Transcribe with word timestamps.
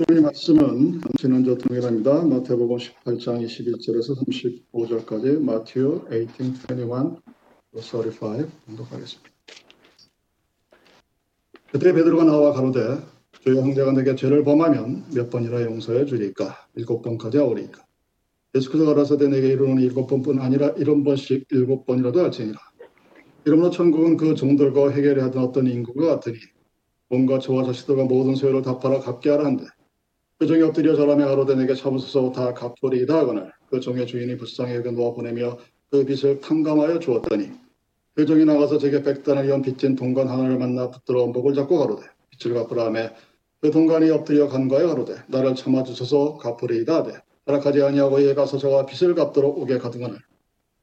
오늘 0.00 0.22
말씀은 0.22 1.00
지난주 1.18 1.58
동일합니다. 1.58 2.22
마태복음 2.22 2.76
18장 2.76 3.44
21절에서 3.44 4.16
35절까지 4.72 5.40
마티오 5.40 6.04
18, 6.08 6.28
21, 6.38 7.20
35 7.80 8.46
공독하겠습니다. 8.66 9.30
그때 11.72 11.92
베드로가 11.92 12.22
나와 12.22 12.52
가로되 12.52 12.78
주의 13.40 13.60
형제가 13.60 13.90
내게 13.90 14.14
죄를 14.14 14.44
범하면 14.44 15.06
몇 15.16 15.30
번이나 15.30 15.62
용서해 15.62 16.04
주리까 16.04 16.68
일곱 16.76 17.02
번까지 17.02 17.38
하오리까 17.38 17.84
예수께서 18.54 18.84
가라사대 18.84 19.26
내게 19.26 19.48
이르는 19.48 19.82
일곱 19.82 20.06
번뿐 20.06 20.38
아니라 20.38 20.68
일흔 20.76 21.02
번씩 21.02 21.48
일곱 21.50 21.86
번이라도 21.86 22.20
할지니라 22.20 22.56
이러므로 23.46 23.70
천국은 23.70 24.16
그 24.16 24.36
종들과 24.36 24.90
해결해 24.90 25.22
하던 25.22 25.42
어떤 25.42 25.66
인구가 25.66 26.06
같으니 26.06 26.36
몸과 27.08 27.40
저와 27.40 27.64
자식들과 27.64 28.04
모든 28.04 28.36
소유를 28.36 28.62
다 28.62 28.78
팔아 28.78 29.00
갚게 29.00 29.30
하라 29.30 29.46
한데 29.46 29.64
그 30.38 30.46
종이 30.46 30.62
엎드려 30.62 30.94
저라며 30.94 31.26
가로되 31.26 31.56
내게 31.56 31.74
참으소서 31.74 32.30
다 32.30 32.54
갚으리이다 32.54 33.18
하거늘. 33.18 33.50
그 33.68 33.80
종의 33.80 34.06
주인이 34.06 34.36
불쌍히 34.36 34.78
놓아 34.78 35.12
보내며 35.12 35.58
그 35.90 36.04
빚을 36.04 36.40
탕감하여 36.40 37.00
주었더니 37.00 37.50
그 38.14 38.24
종이 38.24 38.44
나가서 38.44 38.78
제게 38.78 39.02
백단을 39.02 39.48
연 39.48 39.62
빚진 39.62 39.96
동관 39.96 40.28
하나를 40.28 40.56
만나 40.56 40.90
붙들어 40.90 41.26
목을 41.26 41.54
잡고 41.54 41.78
가로되 41.78 42.06
빚을 42.30 42.54
갚으라 42.54 42.86
하며 42.86 43.10
그 43.60 43.72
동관이 43.72 44.10
엎드려 44.10 44.48
간과해 44.48 44.86
가로되 44.86 45.16
나를 45.26 45.56
참아주소서 45.56 46.38
갚으리이다 46.38 46.98
하되 46.98 47.14
허락하지 47.48 47.82
아니하고 47.82 48.20
이에 48.20 48.34
가서 48.34 48.58
저가 48.58 48.86
빚을 48.86 49.16
갚도록 49.16 49.58
오게 49.58 49.78
가등하늘. 49.78 50.18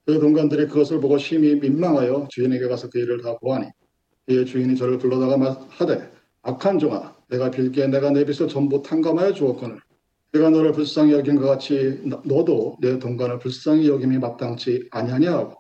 그 0.06 0.20
동관들이 0.20 0.68
그것을 0.68 1.00
보고 1.00 1.18
심히 1.18 1.56
민망하여 1.56 2.28
주인에게 2.30 2.68
가서 2.68 2.90
그 2.90 3.00
일을 3.00 3.22
다 3.22 3.38
보아니 3.38 3.68
이에 4.28 4.44
주인이 4.44 4.76
저를 4.76 4.98
불러다가 4.98 5.66
하되 5.70 6.12
악한 6.42 6.78
종아 6.80 7.15
내가 7.28 7.52
빌기에 7.52 7.88
내가 7.88 8.12
내 8.12 8.26
빚을 8.26 8.48
전부 8.48 8.82
탕감하여 8.82 9.34
주었거늘. 9.34 9.80
내가 10.32 10.50
너를 10.50 10.74
불쌍히 10.74 11.14
여긴 11.14 11.38
것 11.38 11.48
같이 11.48 12.02
너도 12.26 12.78
내 12.82 13.00
동관을 13.00 13.40
불쌍히 13.40 13.88
여김이 13.88 14.18
마땅치 14.18 14.90
아니하냐 14.92 15.32
하고 15.32 15.56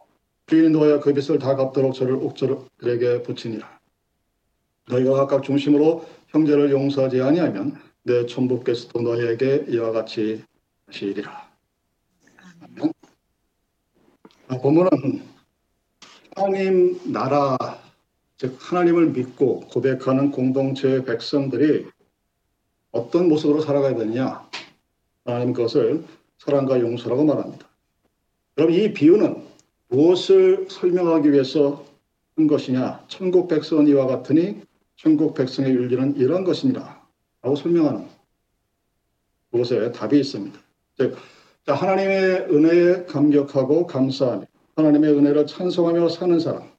주인이 0.47 0.69
놓아야 0.69 0.99
그 0.99 1.13
빚을 1.13 1.39
다 1.39 1.55
갚도록 1.55 1.93
저를 1.93 2.15
옥절에게 2.15 3.23
붙이니라. 3.23 3.79
너희가 4.89 5.13
각각 5.13 5.43
중심으로 5.43 6.05
형제를 6.27 6.71
용서하지 6.71 7.21
아니하면 7.21 7.75
내 8.03 8.25
천부께서도 8.25 9.01
너희에게 9.01 9.65
이와 9.69 9.91
같이 9.91 10.43
하시리라. 10.87 11.49
보면은 14.61 15.23
하나님 16.35 16.99
나라 17.11 17.57
즉 18.37 18.57
하나님을 18.59 19.11
믿고 19.11 19.61
고백하는 19.61 20.31
공동체의 20.31 21.05
백성들이 21.05 21.85
어떤 22.91 23.29
모습으로 23.29 23.61
살아가야 23.61 23.95
되느냐 23.95 24.47
하나님 25.23 25.53
그것을 25.53 26.03
사랑과 26.37 26.79
용서라고 26.79 27.23
말합니다. 27.23 27.67
그럼 28.55 28.71
이 28.71 28.93
비유는 28.93 29.43
무엇을 29.87 30.67
설명하기 30.69 31.31
위해서 31.31 31.85
한 32.35 32.47
것이냐 32.47 33.05
천국 33.07 33.47
백성은 33.47 33.87
이와 33.87 34.07
같으니 34.07 34.61
천국 34.97 35.33
백성의 35.33 35.73
윤리는 35.73 36.17
이런 36.17 36.43
것이니라 36.43 37.05
라고 37.41 37.55
설명하는 37.55 38.07
그것에 39.51 39.91
답이 39.91 40.19
있습니다. 40.19 40.59
즉 40.97 41.17
하나님의 41.65 42.47
은혜에 42.49 43.05
감격하고 43.05 43.87
감사하며 43.87 44.45
하나님의 44.75 45.11
은혜를 45.11 45.47
찬송하며 45.47 46.09
사는 46.09 46.39
사람 46.39 46.74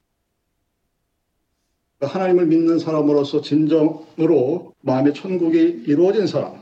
하나님을 1.99 2.45
믿는 2.45 2.79
사람으로서 2.79 3.41
진정으로 3.41 4.73
마음의 4.81 5.13
천국이 5.13 5.83
이루어진 5.87 6.27
사람, 6.27 6.61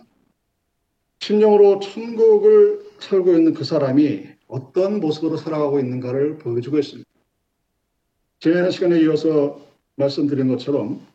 심령으로 1.20 1.80
천국을 1.80 2.86
살고 3.00 3.34
있는 3.34 3.54
그 3.54 3.64
사람이 3.64 4.28
어떤 4.48 5.00
모습으로 5.00 5.38
살아가고 5.38 5.80
있는가를 5.80 6.38
보여주고 6.38 6.78
있습니다. 6.80 7.10
지난 8.40 8.72
시간에 8.72 9.00
이어서 9.02 9.60
말씀드린 9.96 10.48
것처럼 10.48 11.06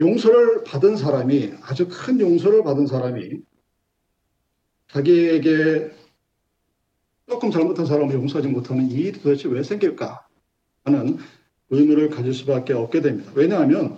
용서를 0.00 0.64
받은 0.64 0.96
사람이 0.96 1.54
아주 1.62 1.88
큰 1.88 2.20
용서를 2.20 2.64
받은 2.64 2.86
사람이 2.86 3.40
자기에게 4.88 5.90
조금 7.28 7.50
잘못한 7.50 7.86
사람을 7.86 8.14
용서하지 8.14 8.48
못하는 8.48 8.90
이 8.90 8.94
일이 8.94 9.20
도대체 9.20 9.48
왜 9.48 9.62
생길까 9.62 10.26
하는 10.84 11.18
의미를 11.74 12.10
가질 12.10 12.32
수밖에 12.34 12.72
없게 12.72 13.00
됩니다. 13.00 13.30
왜냐하면 13.34 13.96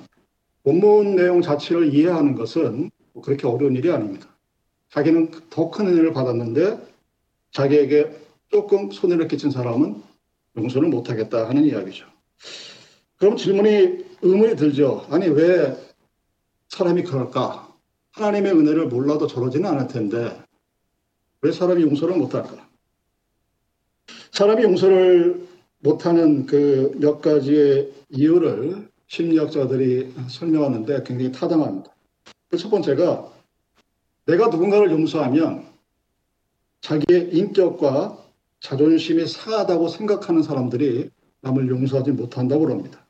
본문 0.62 1.16
내용 1.16 1.42
자체를 1.42 1.94
이해하는 1.94 2.34
것은 2.34 2.90
그렇게 3.22 3.46
어려운 3.46 3.74
일이 3.76 3.90
아닙니다. 3.90 4.28
자기는 4.90 5.30
더 5.50 5.70
큰 5.70 5.86
은혜를 5.88 6.12
받았는데 6.12 6.78
자기에게 7.52 8.10
조금 8.50 8.90
손해를 8.90 9.28
끼친 9.28 9.50
사람은 9.50 10.02
용서를 10.56 10.88
못하겠다 10.88 11.48
하는 11.48 11.64
이야기죠. 11.64 12.06
그럼 13.16 13.36
질문이 13.36 14.04
의문이 14.22 14.56
들죠. 14.56 15.06
아니 15.10 15.28
왜 15.28 15.76
사람이 16.68 17.02
그럴까? 17.04 17.74
하나님의 18.12 18.52
은혜를 18.52 18.86
몰라도 18.86 19.26
저러지는 19.26 19.68
않을 19.70 19.88
텐데 19.88 20.40
왜 21.42 21.52
사람이 21.52 21.82
용서를 21.82 22.16
못할까? 22.16 22.66
사람이 24.32 24.62
용서를 24.62 25.46
못하는 25.80 26.46
그 26.46 26.92
몇 26.96 27.20
가지의 27.20 27.92
이유를 28.10 28.88
심리학자들이 29.08 30.14
설명하는데 30.28 31.02
굉장히 31.04 31.32
타당합니다. 31.32 31.94
그 32.48 32.56
첫 32.56 32.70
번째가 32.70 33.32
내가 34.26 34.48
누군가를 34.48 34.90
용서하면 34.90 35.64
자기의 36.80 37.34
인격과 37.34 38.18
자존심이 38.60 39.26
상하다고 39.26 39.88
생각하는 39.88 40.42
사람들이 40.42 41.10
남을 41.42 41.68
용서하지 41.68 42.12
못한다고 42.12 42.68
합니다. 42.70 43.06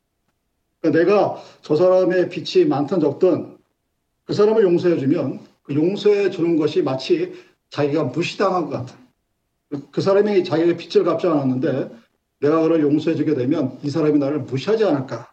그러니까 0.81 0.99
내가 1.05 1.43
저 1.63 1.77
사람의 1.77 2.29
빛이 2.29 2.67
많든 2.67 3.01
적든 3.01 3.57
그 4.25 4.33
사람을 4.35 4.63
용서해주면 4.63 5.41
그 5.63 5.75
용서해 5.75 6.31
주는 6.31 6.57
것이 6.57 6.83
마치 6.83 7.33
자기가 7.71 8.05
무시당한 8.05 8.67
것 8.67 8.71
같은 8.71 8.97
그 9.91 10.01
사람이 10.01 10.45
자기의 10.45 10.77
빛을 10.77 11.05
갚지 11.05 11.27
않았는데 11.27 11.91
내가 12.41 12.63
그를 12.63 12.81
용서해 12.83 13.17
주게 13.17 13.35
되면 13.35 13.79
이 13.83 13.91
사람이 13.91 14.19
나를 14.19 14.41
무시하지 14.41 14.85
않을까? 14.85 15.33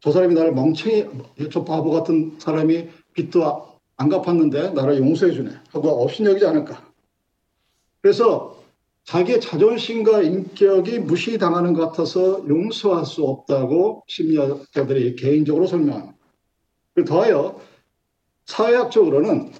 저 0.00 0.12
사람이 0.12 0.34
나를 0.34 0.52
멍청이, 0.52 1.06
저 1.50 1.64
바보 1.64 1.90
같은 1.90 2.38
사람이 2.38 2.88
빚도 3.14 3.78
안 3.96 4.08
갚았는데 4.08 4.70
나를 4.70 4.98
용서해 4.98 5.32
주네. 5.32 5.50
하고 5.70 6.02
업신여기지 6.02 6.46
않을까? 6.46 6.88
그래서 8.00 8.56
자기의 9.04 9.40
자존심과 9.40 10.22
인격이 10.22 11.00
무시당하는 11.00 11.72
것 11.72 11.86
같아서 11.86 12.46
용서할 12.46 13.06
수 13.06 13.24
없다고 13.24 14.04
심리학자들이 14.06 15.16
개인적으로 15.16 15.66
설명합니다. 15.66 16.16
더하여 17.06 17.60
사회학적으로는 18.44 19.52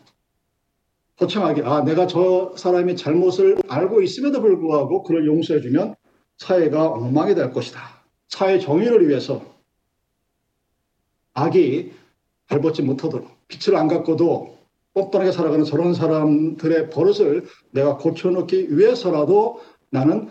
거창하게 1.19 1.63
아 1.65 1.83
내가 1.83 2.07
저 2.07 2.55
사람이 2.57 2.97
잘못을 2.97 3.59
알고 3.69 4.03
있음에도 4.03 4.41
불구하고 4.41 5.03
그를 5.03 5.27
용서해주면 5.27 5.97
사회가 6.39 6.89
엉망이 6.89 7.35
될 7.35 7.53
것이다. 7.53 7.81
사회 8.29 8.59
정의를 8.59 9.09
위해서 9.09 9.43
악이 11.35 11.93
발벗지 12.47 12.83
못하도록 12.83 13.29
빛을 13.49 13.77
안 13.77 13.89
갖고도 13.89 14.59
뻔뻔하게 14.95 15.33
살아가는 15.33 15.65
저런 15.65 15.93
사람들의 15.95 16.91
버릇을 16.91 17.47
내가 17.73 17.97
고쳐놓기 17.97 18.77
위해서라도 18.77 19.61
나는 19.91 20.29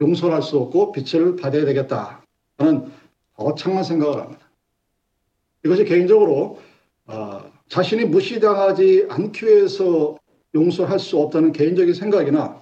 용서를 0.00 0.34
할수 0.34 0.58
없고 0.58 0.92
빛을 0.92 1.36
받아야 1.36 1.64
되겠다 1.64 2.22
하는 2.58 2.92
거창한 3.34 3.82
생각을 3.84 4.20
합니다. 4.20 4.46
이것이 5.64 5.84
개인적으로 5.84 6.60
어, 7.06 7.55
자신이 7.68 8.04
무시당하지 8.04 9.06
않기 9.10 9.46
위해서 9.46 10.16
용서할 10.54 10.98
수 10.98 11.18
없다는 11.18 11.52
개인적인 11.52 11.94
생각이나 11.94 12.60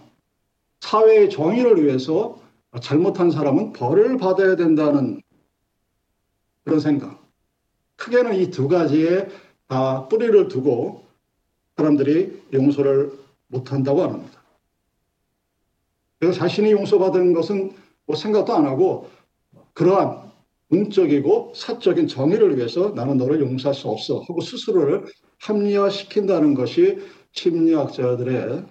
사회의 0.80 1.30
정의를 1.30 1.84
위해서 1.84 2.38
잘못한 2.80 3.30
사람은 3.30 3.72
벌을 3.72 4.16
받아야 4.16 4.56
된다는 4.56 5.22
그런 6.64 6.80
생각. 6.80 7.22
크게는 7.96 8.34
이 8.36 8.50
두 8.50 8.68
가지에 8.68 9.28
다 9.68 10.08
뿌리를 10.08 10.48
두고 10.48 11.04
사람들이 11.76 12.42
용서를 12.52 13.12
못한다고 13.48 14.02
합니다. 14.02 14.42
그래서 16.18 16.38
자신이 16.38 16.72
용서받은 16.72 17.32
것은 17.34 17.74
뭐 18.06 18.16
생각도 18.16 18.54
안 18.54 18.66
하고 18.66 19.10
그러한 19.74 20.32
공적이고 20.70 21.52
사적인 21.54 22.08
정의를 22.08 22.56
위해서 22.56 22.90
나는 22.90 23.16
너를 23.16 23.40
용서할 23.40 23.74
수 23.74 23.88
없어 23.88 24.20
하고 24.20 24.40
스스로를 24.40 25.04
합리화시킨다는 25.40 26.54
것이 26.54 26.98
심리학자들의 27.32 28.64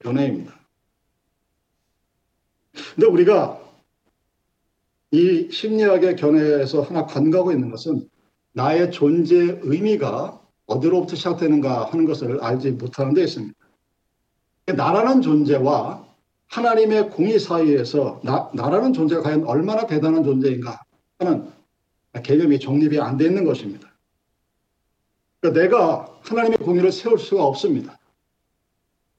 견해입니다. 0.00 0.60
근데 2.94 3.06
우리가 3.06 3.60
이 5.10 5.48
심리학의 5.50 6.16
견해에서 6.16 6.82
하나 6.82 7.06
간과하고 7.06 7.52
있는 7.52 7.70
것은 7.70 8.08
나의 8.52 8.90
존재의 8.90 9.60
의미가 9.62 10.40
어디로부터 10.66 11.16
시작되는가 11.16 11.86
하는 11.86 12.06
것을 12.06 12.42
알지 12.42 12.72
못하는 12.72 13.14
데 13.14 13.22
있습니다. 13.22 13.54
나라는 14.74 15.22
존재와 15.22 16.06
하나님의 16.48 17.10
공의 17.10 17.38
사이에서 17.38 18.20
나, 18.24 18.50
나라는 18.54 18.92
존재가 18.92 19.22
과연 19.22 19.44
얼마나 19.44 19.86
대단한 19.86 20.22
존재인가 20.22 20.80
하는 21.26 21.50
개념이 22.22 22.60
정립이 22.60 23.00
안 23.00 23.16
돼 23.16 23.26
있는 23.26 23.44
것입니다. 23.44 23.90
그러니까 25.40 25.62
내가 25.62 26.18
하나님의 26.22 26.58
공의를 26.58 26.92
세울 26.92 27.18
수가 27.18 27.44
없습니다. 27.44 27.98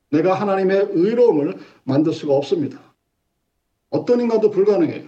내가 0.09 0.35
하나님의 0.35 0.89
의로움을 0.91 1.59
만들 1.83 2.13
수가 2.13 2.35
없습니다. 2.35 2.79
어떤 3.89 4.21
인간도 4.21 4.51
불가능해요. 4.51 5.07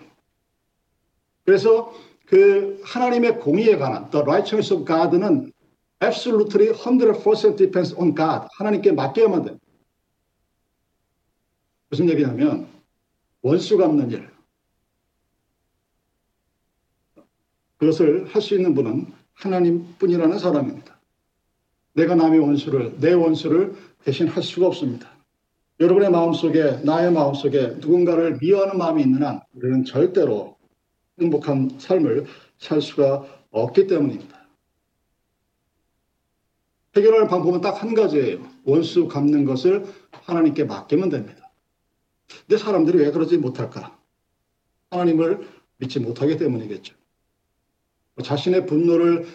그래서 1.45 1.93
그 2.25 2.81
하나님의 2.83 3.39
공의에 3.39 3.77
관한 3.77 4.09
the 4.09 4.23
righteousness 4.23 4.73
of 4.73 4.85
God는 4.85 5.53
absolutely 6.03 6.73
100% 6.73 7.57
depends 7.57 7.93
on 7.95 8.15
God. 8.15 8.47
하나님께 8.57 8.91
맡겨야만 8.91 9.43
됩니다. 9.43 9.65
무슨 11.89 12.09
얘기냐면 12.09 12.67
원수 13.41 13.77
갚는 13.77 14.11
일. 14.11 14.34
그것을 17.85 18.25
할 18.25 18.41
수 18.41 18.55
있는 18.55 18.73
분은 18.73 19.13
하나님뿐이라는 19.33 20.39
사람입니다. 20.39 20.99
내가 21.93 22.15
남의 22.15 22.39
원수를 22.39 22.99
내 22.99 23.13
원수를 23.13 23.75
대신 24.03 24.27
할 24.27 24.41
수가 24.43 24.67
없습니다. 24.67 25.09
여러분의 25.79 26.09
마음속에 26.09 26.79
나의 26.83 27.11
마음속에 27.11 27.75
누군가를 27.79 28.37
미워하는 28.41 28.77
마음이 28.77 29.03
있는 29.03 29.23
한 29.23 29.41
우리는 29.53 29.83
절대로 29.85 30.57
행복한 31.19 31.77
삶을 31.77 32.25
살 32.57 32.81
수가 32.81 33.25
없기 33.51 33.87
때문입니다. 33.87 34.35
해결할 36.95 37.27
방법은 37.27 37.61
딱 37.61 37.81
한 37.83 37.93
가지예요. 37.93 38.39
원수 38.63 39.07
갚는 39.07 39.45
것을 39.45 39.85
하나님께 40.11 40.63
맡기면 40.63 41.09
됩니다. 41.09 41.51
근데 42.47 42.57
사람들이 42.57 42.97
왜 42.99 43.11
그러지 43.11 43.37
못할까? 43.37 43.97
하나님을 44.91 45.45
믿지 45.77 45.99
못하기 45.99 46.37
때문이겠죠. 46.37 46.95
자신의 48.23 48.65
분노를 48.65 49.27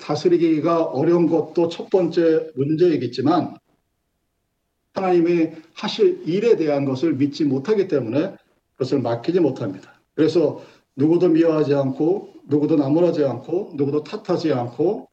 다스리기가 0.00 0.84
어려운 0.84 1.26
것도 1.28 1.68
첫 1.68 1.88
번째 1.90 2.50
문제이겠지만 2.54 3.56
하나님이 4.92 5.50
하실 5.74 6.22
일에 6.26 6.56
대한 6.56 6.84
것을 6.84 7.14
믿지 7.14 7.44
못하기 7.44 7.88
때문에 7.88 8.36
그것을 8.72 9.00
맡기지 9.00 9.40
못합니다. 9.40 10.00
그래서 10.14 10.62
누구도 10.96 11.28
미워하지 11.28 11.74
않고 11.74 12.34
누구도 12.44 12.76
나무라지 12.76 13.24
않고 13.24 13.72
누구도 13.74 14.02
탓하지 14.02 14.52
않고 14.52 15.08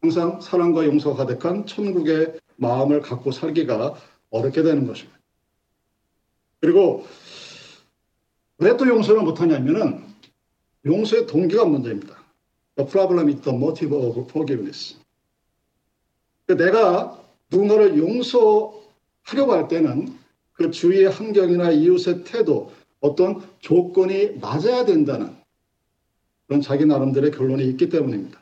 항상 0.00 0.40
사랑과 0.40 0.84
용서가 0.84 1.24
가득한 1.24 1.66
천국의 1.66 2.38
마음을 2.56 3.00
갖고 3.00 3.32
살기가 3.32 3.94
어렵게 4.30 4.62
되는 4.62 4.86
것입니다. 4.86 5.18
그리고 6.60 7.04
왜 8.58 8.76
또 8.76 8.86
용서를 8.86 9.22
못하냐면은 9.22 10.13
용서의 10.86 11.26
동기가 11.26 11.64
문제입니다. 11.64 12.16
The 12.76 12.90
problem 12.90 13.28
is 13.28 13.40
the 13.42 13.56
motive 13.56 13.96
of 13.96 14.20
forgiveness. 14.28 14.96
내가 16.46 17.20
누군가를 17.50 17.96
용서하려고 17.96 19.52
할 19.52 19.68
때는 19.68 20.18
그 20.52 20.70
주위의 20.70 21.08
환경이나 21.10 21.70
이웃의 21.70 22.24
태도, 22.24 22.70
어떤 23.00 23.42
조건이 23.60 24.38
맞아야 24.40 24.84
된다는 24.84 25.34
그런 26.46 26.60
자기 26.60 26.86
나름대로의 26.86 27.32
결론이 27.32 27.64
있기 27.70 27.88
때문입니다. 27.88 28.40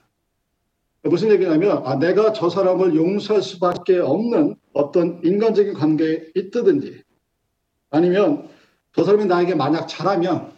무슨 1.04 1.30
얘기냐면, 1.30 1.84
아, 1.84 1.96
내가 1.96 2.32
저 2.32 2.48
사람을 2.48 2.94
용서할 2.94 3.42
수밖에 3.42 3.98
없는 3.98 4.54
어떤 4.72 5.20
인간적인 5.24 5.74
관계에 5.74 6.30
있다든지, 6.34 7.02
아니면 7.90 8.48
저 8.94 9.04
사람이 9.04 9.26
나에게 9.26 9.54
만약 9.54 9.86
잘하면 9.86 10.52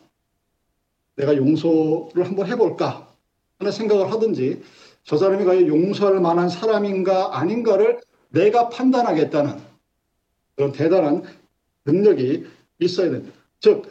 내가 1.17 1.37
용서를 1.37 2.27
한번 2.27 2.47
해볼까 2.47 3.13
하는 3.59 3.73
생각을 3.73 4.11
하든지, 4.13 4.63
저 5.05 5.17
사람이 5.17 5.45
과연 5.45 5.67
용서할 5.69 6.21
만한 6.21 6.49
사람인가 6.49 7.39
아닌가를 7.39 8.01
내가 8.31 8.69
판단하겠다는 8.69 9.59
그런 10.57 10.73
대단한 10.73 11.23
능력이 11.85 12.47
있어야 12.81 13.11
됩니다. 13.11 13.37
즉, 13.61 13.85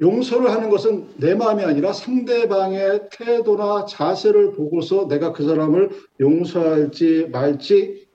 용서를 0.00 0.50
하는 0.50 0.70
것은 0.70 1.08
내 1.16 1.34
마음이 1.34 1.62
아니라 1.62 1.92
상대방의 1.92 3.08
태도나 3.12 3.84
자세를 3.86 4.52
보고서 4.52 5.06
내가 5.06 5.32
그 5.32 5.44
사람을 5.44 5.90
용서할지 6.20 7.28
말지 7.30 8.08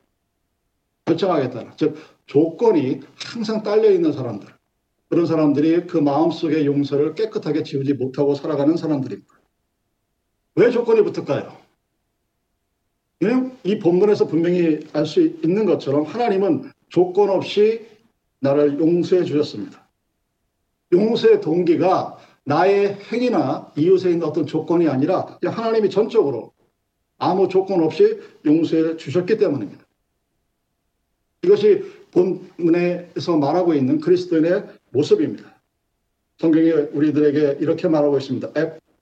결정하겠다는. 1.06 1.72
즉, 1.78 1.95
조건이 2.25 3.02
항상 3.16 3.63
딸려 3.63 3.92
있는 3.92 4.12
사람들. 4.12 4.58
그런 5.09 5.25
사람들이 5.25 5.88
그 5.88 5.97
마음속의 5.97 6.65
용서를 6.65 7.15
깨끗하게 7.15 7.63
지우지 7.63 7.95
못하고 7.95 8.35
살아가는 8.35 8.77
사람들입니다. 8.77 9.33
왜 10.56 10.69
조건이 10.69 11.03
붙을까요? 11.03 11.57
이 13.63 13.79
본문에서 13.79 14.27
분명히 14.27 14.79
알 14.94 15.06
수 15.06 15.21
있는 15.21 15.65
것처럼 15.65 16.03
하나님은 16.03 16.71
조건 16.89 17.29
없이 17.29 17.85
나를 18.39 18.79
용서해 18.79 19.25
주셨습니다. 19.25 19.89
용서의 20.94 21.41
동기가 21.41 22.17
나의 22.45 22.97
행위나 23.11 23.73
이웃에 23.77 24.11
있는 24.11 24.25
어떤 24.25 24.45
조건이 24.45 24.88
아니라 24.88 25.38
하나님이 25.44 25.89
전적으로 25.89 26.53
아무 27.17 27.47
조건 27.50 27.83
없이 27.83 28.19
용서해 28.45 28.95
주셨기 28.97 29.38
때문입니다. 29.38 29.85
이것이 31.44 31.83
본문에서 32.11 33.38
말하고 33.38 33.73
있는 33.73 34.00
그리스도인의 34.00 34.79
모습입니다. 34.91 35.44
성경이 36.39 36.71
우리들에게 36.71 37.57
이렇게 37.59 37.88
말하고 37.88 38.18
있습니다. 38.18 38.50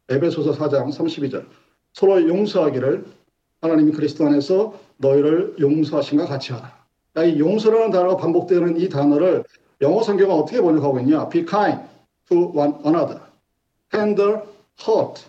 에베소서 0.10 0.54
4장 0.54 0.90
32절. 0.90 1.46
서로 1.94 2.28
용서하기를 2.28 3.06
하나님이 3.62 3.92
그리스도 3.92 4.26
안에서 4.26 4.80
너희를 4.98 5.56
용서하신과 5.60 6.26
같이 6.26 6.54
하라. 6.54 6.78
이 7.26 7.40
용서라는 7.40 7.92
단어가 7.92 8.18
반복되는 8.18 8.80
이 8.80 8.90
단어를 8.90 9.44
영어 9.82 10.04
성경은 10.04 10.36
어떻게 10.36 10.62
번역하고 10.62 11.00
있냐? 11.00 11.30
Be 11.30 11.46
kind 11.46 11.82
to 12.30 12.52
one 12.54 12.74
another. 12.86 13.22
Tender 13.92 14.42
heart, 14.80 15.26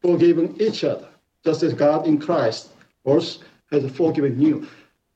forgiving 0.00 0.54
each 0.60 0.84
other, 0.84 1.08
just 1.44 1.64
as 1.64 1.76
God 1.76 2.06
in 2.06 2.18
Christ 2.18 2.70
also 3.04 3.44
has 3.70 3.84
forgiven 3.92 4.40
you. 4.40 4.66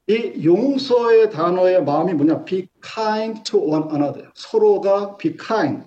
이 0.08 0.44
용서의 0.44 1.30
단어의 1.30 1.84
마음이 1.84 2.14
뭐냐? 2.14 2.44
Be 2.44 2.68
kind 2.80 3.42
to 3.42 3.60
one 3.60 3.88
another. 3.90 4.30
서로가 4.34 5.16
be 5.16 5.36
kind, 5.36 5.84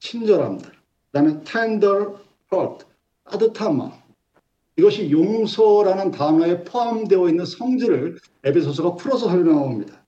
친절함들. 0.00 0.70
그다음에 1.12 1.42
tender 1.44 2.14
heart, 2.52 2.86
따뜻한 3.24 3.76
마음. 3.76 3.92
이것이 4.78 5.10
용서라는 5.10 6.12
단어에 6.12 6.64
포함되어 6.64 7.28
있는 7.28 7.44
성질을 7.44 8.18
에베소서가 8.44 8.94
풀어서 8.94 9.28
설명합니다. 9.28 10.02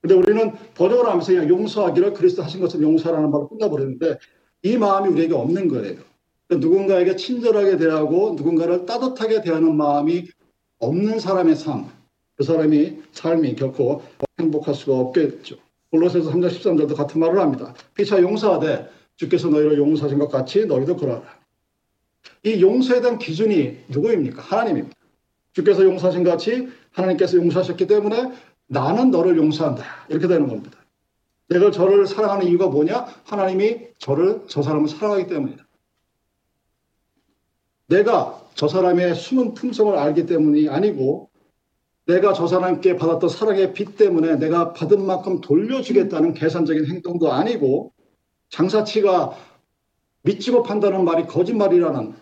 근데 0.00 0.14
우리는 0.14 0.52
번역을 0.74 1.06
하면서 1.06 1.32
그냥 1.32 1.48
용서하기를 1.48 2.12
그리스도 2.12 2.42
하신 2.42 2.60
것을 2.60 2.82
용서라는 2.82 3.30
말로 3.30 3.48
끝나버리는데 3.48 4.18
이 4.62 4.76
마음이 4.76 5.08
우리에게 5.08 5.34
없는 5.34 5.68
거예요. 5.68 6.02
그러니까 6.46 6.68
누군가에게 6.68 7.16
친절하게 7.16 7.78
대하고 7.78 8.34
누군가를 8.36 8.84
따뜻하게 8.84 9.42
대하는 9.42 9.76
마음이 9.76 10.28
없는 10.78 11.18
사람의 11.18 11.56
삶, 11.56 11.86
그 12.42 12.46
사람이 12.46 13.02
삶이 13.12 13.54
결코 13.54 14.02
행복할 14.40 14.74
수가 14.74 14.98
없겠죠. 14.98 15.58
골로새서 15.92 16.32
3장 16.32 16.48
13절도 16.48 16.96
같은 16.96 17.20
말을 17.20 17.38
합니다. 17.38 17.72
피차 17.94 18.20
용서하되 18.20 18.90
주께서 19.14 19.48
너희를 19.48 19.78
용서하신 19.78 20.18
것 20.18 20.28
같이 20.28 20.66
너희도 20.66 20.96
그러라. 20.96 21.22
이 22.42 22.60
용서에 22.60 23.00
대한 23.00 23.18
기준이 23.18 23.84
누구입니까? 23.86 24.42
하나님입니다. 24.42 24.96
주께서 25.52 25.84
용서하신 25.84 26.24
같이 26.24 26.68
하나님께서 26.90 27.36
용서하셨기 27.36 27.86
때문에 27.86 28.32
나는 28.66 29.12
너를 29.12 29.36
용서한다. 29.36 29.84
이렇게 30.08 30.26
되는 30.26 30.48
겁니다. 30.48 30.76
내가 31.48 31.70
저를 31.70 32.08
사랑하는 32.08 32.48
이유가 32.48 32.66
뭐냐? 32.66 33.06
하나님이 33.22 33.86
저를, 33.98 34.42
저 34.48 34.62
사람을 34.62 34.88
사랑하기 34.88 35.28
때문이다. 35.28 35.64
내가 37.86 38.44
저 38.56 38.66
사람의 38.66 39.14
숨은 39.14 39.54
품성을 39.54 39.96
알기 39.96 40.26
때문이 40.26 40.68
아니고 40.68 41.30
내가 42.12 42.34
저 42.34 42.46
사람께 42.46 42.96
받았던 42.96 43.30
사랑의 43.30 43.72
빛 43.72 43.96
때문에 43.96 44.36
내가 44.36 44.74
받은 44.74 45.04
만큼 45.06 45.40
돌려주겠다는 45.40 46.34
계산적인 46.34 46.86
행동도 46.86 47.32
아니고 47.32 47.92
장사치가 48.50 49.34
믿지고 50.20 50.62
판다는 50.62 51.06
말이 51.06 51.26
거짓말이라는 51.26 52.14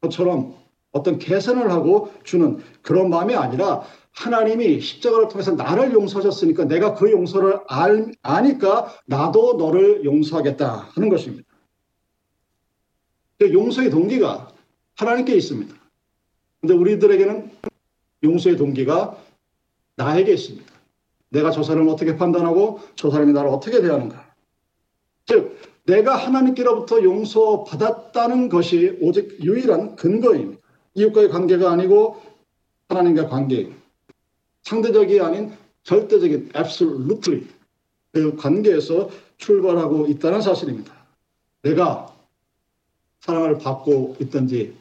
것처럼 0.00 0.54
어떤 0.92 1.18
계산을 1.18 1.72
하고 1.72 2.12
주는 2.22 2.58
그런 2.82 3.10
마음이 3.10 3.34
아니라 3.34 3.82
하나님이 4.12 4.80
십자가를 4.80 5.28
통해서 5.28 5.52
나를 5.52 5.92
용서하셨으니까 5.92 6.64
내가 6.64 6.94
그 6.94 7.10
용서를 7.10 7.60
알, 7.66 8.12
아니까 8.22 8.94
나도 9.06 9.54
너를 9.54 10.04
용서하겠다 10.04 10.90
하는 10.94 11.08
것입니다. 11.08 11.48
그 13.38 13.52
용서의 13.52 13.90
동기가 13.90 14.52
하나님께 14.96 15.34
있습니다. 15.34 15.74
근데 16.60 16.74
우리들에게는 16.74 17.50
용서의 18.22 18.56
동기가 18.56 19.16
나에게 19.96 20.32
있습니다. 20.32 20.70
내가 21.30 21.50
저 21.50 21.62
사람을 21.62 21.90
어떻게 21.92 22.16
판단하고 22.16 22.80
저 22.96 23.10
사람이 23.10 23.32
나를 23.32 23.50
어떻게 23.50 23.80
대하는가. 23.80 24.30
즉, 25.26 25.58
내가 25.86 26.16
하나님께로부터 26.16 27.02
용서받았다는 27.02 28.48
것이 28.48 28.98
오직 29.00 29.42
유일한 29.42 29.96
근거입니다. 29.96 30.60
이웃과의 30.94 31.28
관계가 31.28 31.70
아니고 31.70 32.20
하나님과 32.88 33.28
관계. 33.28 33.70
상대적이 34.62 35.20
아닌 35.20 35.52
절대적인 35.84 36.50
absolutely 36.54 37.46
그 38.12 38.36
관계에서 38.36 39.08
출발하고 39.38 40.06
있다는 40.06 40.42
사실입니다. 40.42 40.92
내가 41.62 42.14
사랑을 43.20 43.58
받고 43.58 44.16
있든지 44.20 44.76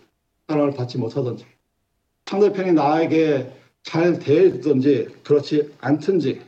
사랑을 0.48 0.74
받지 0.74 0.98
못하든지 0.98 1.46
상대편이 2.30 2.74
나에게 2.74 3.52
잘 3.84 4.20
대해주든지 4.20 5.08
그렇지 5.24 5.74
않든지 5.80 6.42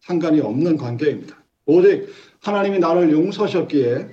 상관이 0.00 0.40
없는 0.40 0.76
관계입니다. 0.76 1.36
오직 1.66 2.08
하나님이 2.40 2.78
나를 2.78 3.10
용서하셨기에 3.10 4.08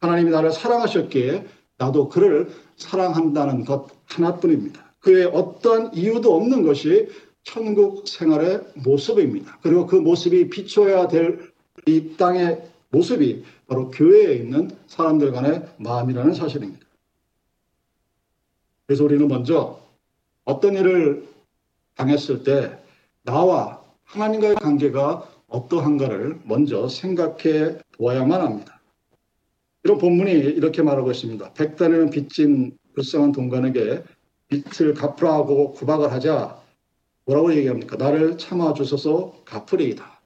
하나님이 0.00 0.30
나를 0.30 0.52
사랑하셨기에 0.52 1.46
나도 1.78 2.08
그를 2.08 2.48
사랑한다는 2.76 3.64
것 3.64 3.88
하나뿐입니다. 4.06 4.94
그의 5.00 5.26
어떤 5.26 5.92
이유도 5.92 6.34
없는 6.36 6.62
것이 6.62 7.08
천국 7.42 8.06
생활의 8.08 8.60
모습입니다. 8.74 9.58
그리고 9.62 9.86
그 9.86 9.96
모습이 9.96 10.48
비춰야 10.48 11.08
될 11.08 11.56
이 11.86 12.16
땅의 12.16 12.68
모습이 12.90 13.44
바로 13.66 13.90
교회에 13.90 14.34
있는 14.34 14.70
사람들 14.86 15.32
간의 15.32 15.68
마음이라는 15.78 16.34
사실입니다. 16.34 16.84
그래서 18.86 19.04
우리는 19.04 19.26
먼저 19.28 19.85
어떤 20.46 20.74
일을 20.74 21.28
당했을 21.96 22.44
때 22.44 22.78
나와 23.22 23.84
하나님과의 24.04 24.54
관계가 24.54 25.28
어떠한가를 25.48 26.40
먼저 26.44 26.88
생각해 26.88 27.78
보아야만 27.98 28.40
합니다. 28.40 28.80
이런 29.82 29.98
본문이 29.98 30.30
이렇게 30.32 30.82
말하고 30.82 31.10
있습니다. 31.10 31.52
백단에는 31.52 32.10
빚진 32.10 32.78
불쌍한 32.94 33.32
동간에게 33.32 34.04
빚을 34.48 34.94
갚으라 34.94 35.34
하고 35.34 35.72
구박을 35.72 36.12
하자 36.12 36.62
뭐라고 37.24 37.52
얘기합니까? 37.54 37.96
나를 37.96 38.38
참아주셔서 38.38 39.42
갚으리이다. 39.44 40.20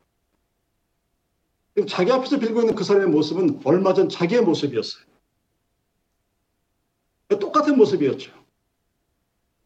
자기 1.89 2.12
앞에서 2.12 2.39
빌고 2.39 2.61
있는 2.61 2.75
그 2.75 2.85
사람의 2.85 3.09
모습은 3.09 3.61
얼마 3.65 3.95
전 3.95 4.11
자기의 4.11 4.43
모습이었어요. 4.43 5.05
똑같은 7.41 7.79
모습이었죠. 7.79 8.39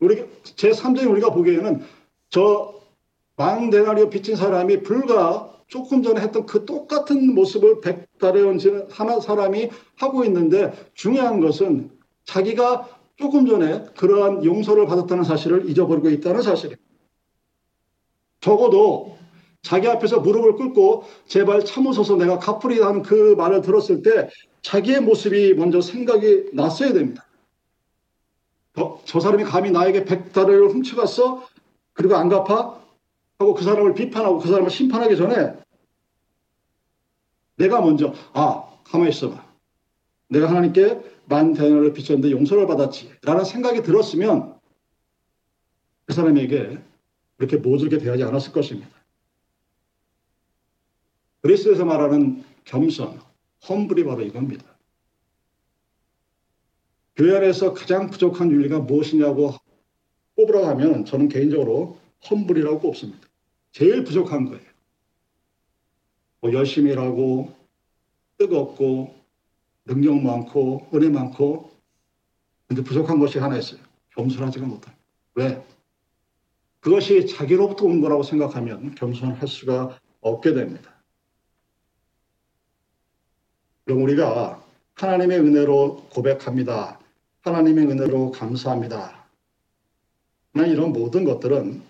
우리 0.04 0.24
제3자인 0.42 1.10
우리가 1.10 1.30
보기에는 1.30 1.82
저 2.28 2.74
망대나리오 3.36 4.10
빚진 4.10 4.36
사람이 4.36 4.82
불과 4.82 5.50
조금 5.66 6.02
전에 6.02 6.20
했던 6.20 6.46
그 6.46 6.66
똑같은 6.66 7.34
모습을 7.34 7.80
백달에 7.80 8.42
얹은 8.42 8.88
하나 8.90 9.18
사람이 9.18 9.70
하고 9.96 10.24
있는데 10.24 10.72
중요한 10.94 11.40
것은 11.40 11.90
자기가 12.24 12.88
조금 13.16 13.46
전에 13.46 13.84
그러한 13.96 14.44
용서를 14.44 14.86
받았다는 14.86 15.24
사실을 15.24 15.68
잊어버리고 15.68 16.10
있다는 16.10 16.42
사실입니다. 16.42 16.82
적어도 18.40 19.16
자기 19.62 19.88
앞에서 19.88 20.20
무릎을 20.20 20.56
꿇고 20.56 21.04
제발 21.26 21.64
참으소서 21.64 22.16
내가 22.16 22.38
갚으리다 22.38 22.86
하는 22.86 23.02
그 23.02 23.34
말을 23.38 23.62
들었을 23.62 24.02
때 24.02 24.28
자기의 24.60 25.00
모습이 25.00 25.54
먼저 25.54 25.80
생각이 25.80 26.50
났어야 26.52 26.92
됩니다. 26.92 27.26
저, 28.76 29.00
저 29.04 29.20
사람이 29.20 29.44
감히 29.44 29.70
나에게 29.70 30.04
백달러를 30.04 30.68
훔쳐갔어? 30.68 31.46
그리고 31.92 32.16
안 32.16 32.28
갚아? 32.28 32.80
하고 33.38 33.54
그 33.54 33.64
사람을 33.64 33.94
비판하고 33.94 34.38
그 34.38 34.48
사람을 34.48 34.70
심판하기 34.70 35.16
전에 35.16 35.56
내가 37.56 37.80
먼저 37.80 38.14
아 38.32 38.64
가만히 38.84 39.10
있어봐. 39.10 39.44
내가 40.28 40.48
하나님께 40.48 41.00
만 41.26 41.54
대나를 41.54 41.92
비쳤는데 41.92 42.30
용서를 42.32 42.66
받았지 42.66 43.12
라는 43.22 43.44
생각이 43.44 43.82
들었으면 43.82 44.58
그 46.06 46.12
사람에게 46.12 46.78
그렇게 47.36 47.56
모질게 47.56 47.98
대하지 47.98 48.24
않았을 48.24 48.52
것입니다. 48.52 48.90
그리스에서 51.42 51.84
말하는 51.84 52.44
겸손, 52.64 53.20
험불이 53.68 54.04
바로 54.04 54.22
이겁니다. 54.22 54.64
교회 57.16 57.36
안에서 57.36 57.74
가장 57.74 58.10
부족한 58.10 58.50
윤리가 58.50 58.80
무엇이냐고 58.80 59.54
꼽으라고 60.36 60.66
하면 60.66 61.04
저는 61.04 61.28
개인적으로 61.28 61.98
험불이라고 62.28 62.80
꼽습니다. 62.80 63.28
제일 63.70 64.04
부족한 64.04 64.46
거예요. 64.46 64.64
뭐 66.40 66.52
열심히 66.52 66.92
일하고 66.92 67.54
뜨겁고 68.38 69.14
능력 69.84 70.20
많고 70.20 70.88
은혜 70.94 71.08
많고 71.08 71.70
근데 72.66 72.82
부족한 72.82 73.18
것이 73.20 73.38
하나 73.38 73.58
있어요. 73.58 73.80
겸손하지가 74.10 74.66
못합니다. 74.66 75.04
왜? 75.34 75.64
그것이 76.80 77.26
자기로부터 77.26 77.86
온 77.86 78.00
거라고 78.00 78.22
생각하면 78.22 78.94
겸손할 78.94 79.46
수가 79.46 79.98
없게 80.20 80.52
됩니다. 80.52 80.92
그럼 83.84 84.02
우리가 84.02 84.62
하나님의 84.94 85.40
은혜로 85.40 86.08
고백합니다. 86.10 86.98
하나님의 87.44 87.86
은혜로 87.86 88.30
감사합니다. 88.32 89.26
이런 90.54 90.92
모든 90.92 91.24
것들은 91.24 91.82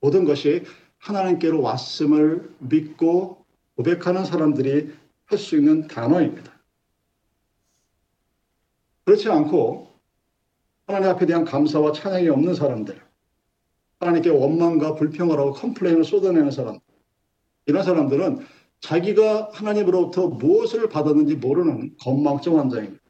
모든 0.00 0.24
것이 0.24 0.64
하나님께로 0.98 1.62
왔음을 1.62 2.54
믿고 2.58 3.42
고백하는 3.76 4.24
사람들이 4.24 4.92
할 5.24 5.38
수 5.38 5.56
있는 5.56 5.86
단어입니다. 5.86 6.52
그렇지 9.04 9.30
않고 9.30 9.88
하나님 10.86 11.08
앞에 11.08 11.24
대한 11.24 11.44
감사와 11.44 11.92
찬양이 11.92 12.28
없는 12.28 12.54
사람들, 12.54 13.00
하나님께 14.00 14.30
원망과 14.30 14.96
불평을 14.96 15.38
하고 15.38 15.52
컴플레인을 15.52 16.04
쏟아내는 16.04 16.50
사람, 16.50 16.80
이런 17.66 17.84
사람들은 17.84 18.44
자기가 18.80 19.50
하나님으로부터 19.52 20.26
무엇을 20.28 20.88
받았는지 20.88 21.36
모르는 21.36 21.96
건망증 22.00 22.58
환자입니다. 22.58 23.00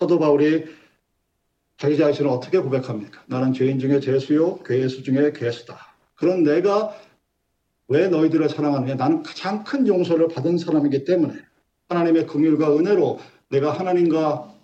사도 0.00 0.18
바울이 0.18 0.64
자기 1.76 1.96
자신을 1.98 2.30
어떻게 2.30 2.58
고백합니까? 2.58 3.22
나는 3.26 3.52
죄인 3.52 3.78
중에 3.78 4.00
죄수요, 4.00 4.62
괴수 4.62 5.02
중에 5.02 5.32
괴수다. 5.32 5.78
그런 6.14 6.42
내가 6.42 6.96
왜 7.86 8.08
너희들을 8.08 8.48
사랑하느냐? 8.48 8.94
나는 8.94 9.22
가장 9.22 9.62
큰 9.62 9.86
용서를 9.86 10.28
받은 10.28 10.56
사람이기 10.56 11.04
때문에 11.04 11.34
하나님의 11.88 12.26
긍휼과 12.26 12.76
은혜로 12.76 13.18
내가 13.50 13.72
하나님과 13.72 14.54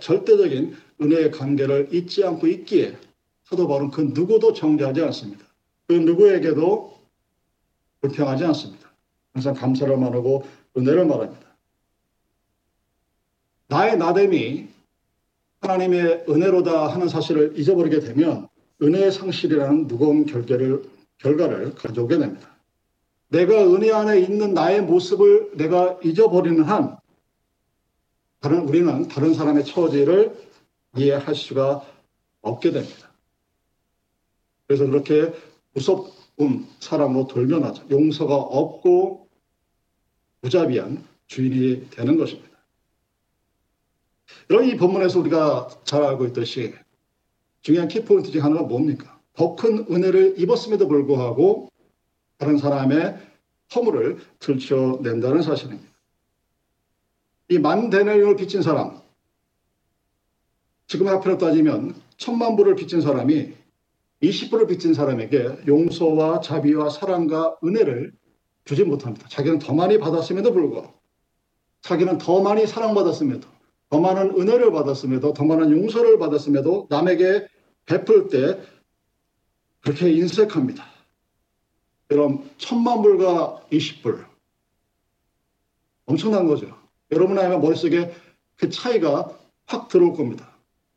절대적인 0.00 0.76
은혜의 1.00 1.30
관계를 1.32 1.88
잊지 1.92 2.24
않고 2.24 2.46
있기에 2.46 2.96
사도 3.44 3.66
바울은 3.66 3.90
그 3.90 4.00
누구도 4.14 4.52
정죄하지 4.52 5.02
않습니다. 5.02 5.44
그 5.86 5.94
누구에게도 5.94 6.98
불평하지 8.00 8.44
않습니다. 8.44 8.92
항상 9.32 9.54
감사를 9.54 9.96
말하고 9.96 10.44
은혜를 10.76 11.06
말합니다. 11.06 11.47
나의 13.68 13.96
나됨이 13.98 14.68
하나님의 15.60 16.24
은혜로다 16.28 16.88
하는 16.88 17.08
사실을 17.08 17.58
잊어버리게 17.58 18.00
되면 18.00 18.48
은혜의 18.82 19.12
상실이라는 19.12 19.86
무거운 19.86 20.24
결과를, 20.24 20.82
결과를 21.18 21.74
가져오게 21.74 22.18
됩니다. 22.18 22.56
내가 23.28 23.66
은혜 23.66 23.92
안에 23.92 24.20
있는 24.20 24.54
나의 24.54 24.82
모습을 24.82 25.56
내가 25.56 25.98
잊어버리는 26.02 26.62
한 26.62 26.96
다른 28.40 28.68
우리는 28.68 29.08
다른 29.08 29.34
사람의 29.34 29.64
처지를 29.64 30.34
이해할 30.96 31.34
수가 31.34 31.84
없게 32.40 32.70
됩니다. 32.70 33.10
그래서 34.66 34.86
그렇게 34.86 35.32
무섭은 35.74 36.66
사람으로 36.78 37.26
돌변하죠. 37.26 37.84
용서가 37.90 38.34
없고 38.34 39.28
무자비한 40.40 41.04
주인이 41.26 41.90
되는 41.90 42.16
것입니다. 42.16 42.57
그럼 44.46 44.64
이 44.64 44.76
본문에서 44.76 45.20
우리가 45.20 45.68
잘 45.84 46.02
알고 46.02 46.26
있듯이 46.26 46.74
중요한 47.62 47.88
키포인트 47.88 48.30
중 48.30 48.44
하나가 48.44 48.62
뭡니까? 48.62 49.18
더 49.34 49.54
큰 49.54 49.86
은혜를 49.90 50.34
입었음에도 50.38 50.88
불구하고 50.88 51.68
다른 52.38 52.58
사람의 52.58 53.18
허물을 53.74 54.18
들춰낸다는 54.40 55.42
사실입니다. 55.42 55.88
이 57.50 57.58
만 57.58 57.90
대나리온을 57.90 58.36
빚진 58.36 58.62
사람, 58.62 59.00
지금 60.86 61.08
앞으로 61.08 61.38
따지면 61.38 61.94
천만 62.16 62.56
불을 62.56 62.74
빚진 62.76 63.00
사람이 63.00 63.54
20불을 64.22 64.68
빚진 64.68 64.94
사람에게 64.94 65.58
용서와 65.66 66.40
자비와 66.40 66.90
사랑과 66.90 67.56
은혜를 67.64 68.12
주지 68.64 68.84
못합니다. 68.84 69.28
자기는 69.28 69.60
더 69.60 69.72
많이 69.74 69.98
받았음에도 69.98 70.52
불구하고 70.52 70.92
자기는 71.82 72.18
더 72.18 72.42
많이 72.42 72.66
사랑받았음에도 72.66 73.48
더 73.90 74.00
많은 74.00 74.38
은혜를 74.38 74.70
받았음에도 74.72 75.32
더 75.32 75.44
많은 75.44 75.70
용서를 75.70 76.18
받았음에도 76.18 76.88
남에게 76.90 77.48
베풀 77.86 78.28
때 78.28 78.60
그렇게 79.80 80.10
인색합니다. 80.12 80.84
여러분 82.10 82.50
천만 82.58 83.02
불과 83.02 83.62
20불 83.70 84.26
엄청난 86.06 86.46
거죠. 86.46 86.76
여러분 87.10 87.38
아마 87.38 87.58
머릿속에 87.58 88.14
그 88.56 88.70
차이가 88.70 89.38
확 89.66 89.88
들어올 89.88 90.14
겁니다. 90.14 90.54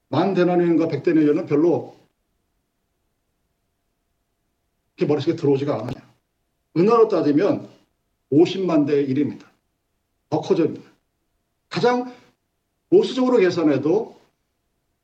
만 0.10 0.34
대나리온과 0.34 0.88
백 0.88 1.04
대나리온은 1.04 1.46
별로 1.46 1.96
이렇게 4.98 5.06
머릿속에 5.06 5.36
들어오지가 5.36 5.74
않아요. 5.80 6.12
은하로 6.76 7.08
따지면 7.08 7.70
50만 8.32 8.88
대 8.88 9.06
1입니다. 9.08 9.46
더 10.30 10.42
커집니다. 10.42 10.90
가장 11.70 12.14
보수적으로 12.92 13.38
계산해도 13.38 14.20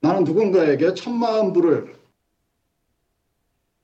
나는 0.02 0.24
누군가에게 0.26 0.94
천만 0.94 1.54
불을 1.54 1.96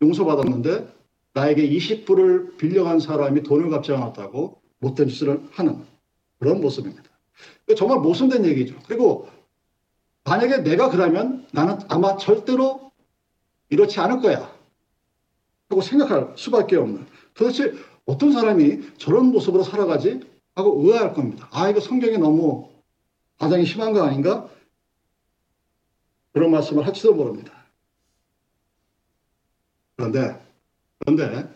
용서받았는데 0.02 0.94
나에게 1.34 1.68
20불을 1.70 2.58
빌려간 2.58 3.00
사람이 3.00 3.42
돈을 3.44 3.70
갚지 3.70 3.94
않았다고 3.94 4.62
못된 4.80 5.08
짓을 5.08 5.42
하는 5.52 5.84
그런 6.38 6.62
모습입니다. 6.62 7.04
정말 7.78 8.00
모순된 8.00 8.46
얘기죠. 8.46 8.76
그리고 8.88 9.30
만약에 10.26 10.58
내가 10.58 10.90
그러면 10.90 11.48
나는 11.52 11.80
아마 11.88 12.18
절대로 12.18 12.92
이렇지 13.70 14.00
않을 14.02 14.22
거야. 14.22 14.54
하고 15.70 15.82
생각할 15.82 16.34
수밖에 16.36 16.76
없는. 16.76 17.08
도대체 17.34 17.74
어떤 18.06 18.34
사람이 18.34 18.98
저런 18.98 19.28
모습으로 19.28 19.64
살아가지? 19.64 20.20
하고 20.56 20.82
의아할 20.84 21.14
겁니다. 21.14 21.48
아, 21.52 21.70
이거 21.70 21.80
성경이 21.80 22.18
너무 22.18 22.73
과장이 23.38 23.66
심한 23.66 23.94
거 23.94 24.04
아닌가? 24.04 24.50
그런 26.32 26.52
말씀을 26.52 26.86
할지도 26.86 27.14
모릅니다. 27.14 27.54
그런데, 29.96 30.42
그런데 31.00 31.50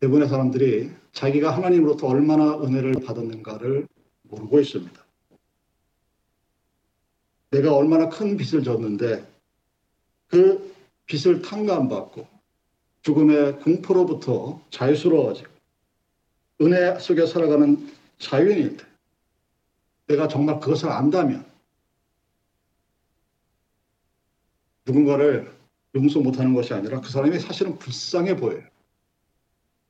대부분의 0.00 0.28
사람들이 0.28 0.90
자기가 1.12 1.56
하나님으로부터 1.56 2.08
얼마나 2.08 2.58
은혜를 2.60 2.94
받았는가를 3.04 3.86
모르고 4.22 4.60
있습니다. 4.60 5.04
내가 7.50 7.74
얼마나 7.74 8.08
큰 8.08 8.36
빚을 8.36 8.64
졌는데 8.64 9.26
그 10.28 10.74
빚을 11.06 11.42
탕감받고 11.42 12.26
죽음의 13.02 13.60
공포로부터 13.60 14.60
자유스러워지고 14.70 15.48
은혜 16.62 16.98
속에 16.98 17.26
살아가는 17.26 17.92
자유인일 18.18 18.76
때 18.78 18.84
내가 20.06 20.28
정말 20.28 20.60
그것을 20.60 20.90
안다면 20.90 21.44
누군가를 24.86 25.50
용서 25.94 26.20
못하는 26.20 26.54
것이 26.54 26.74
아니라 26.74 27.00
그 27.00 27.08
사람이 27.10 27.38
사실은 27.38 27.78
불쌍해 27.78 28.36
보여요. 28.36 28.62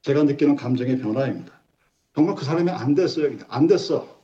제가 0.02 0.22
느끼는 0.24 0.56
감정의 0.56 0.98
변화입니다. 0.98 1.52
정말 2.14 2.34
그 2.34 2.44
사람이 2.44 2.70
안 2.70 2.94
됐어요. 2.94 3.36
안 3.48 3.66
됐어. 3.66 4.14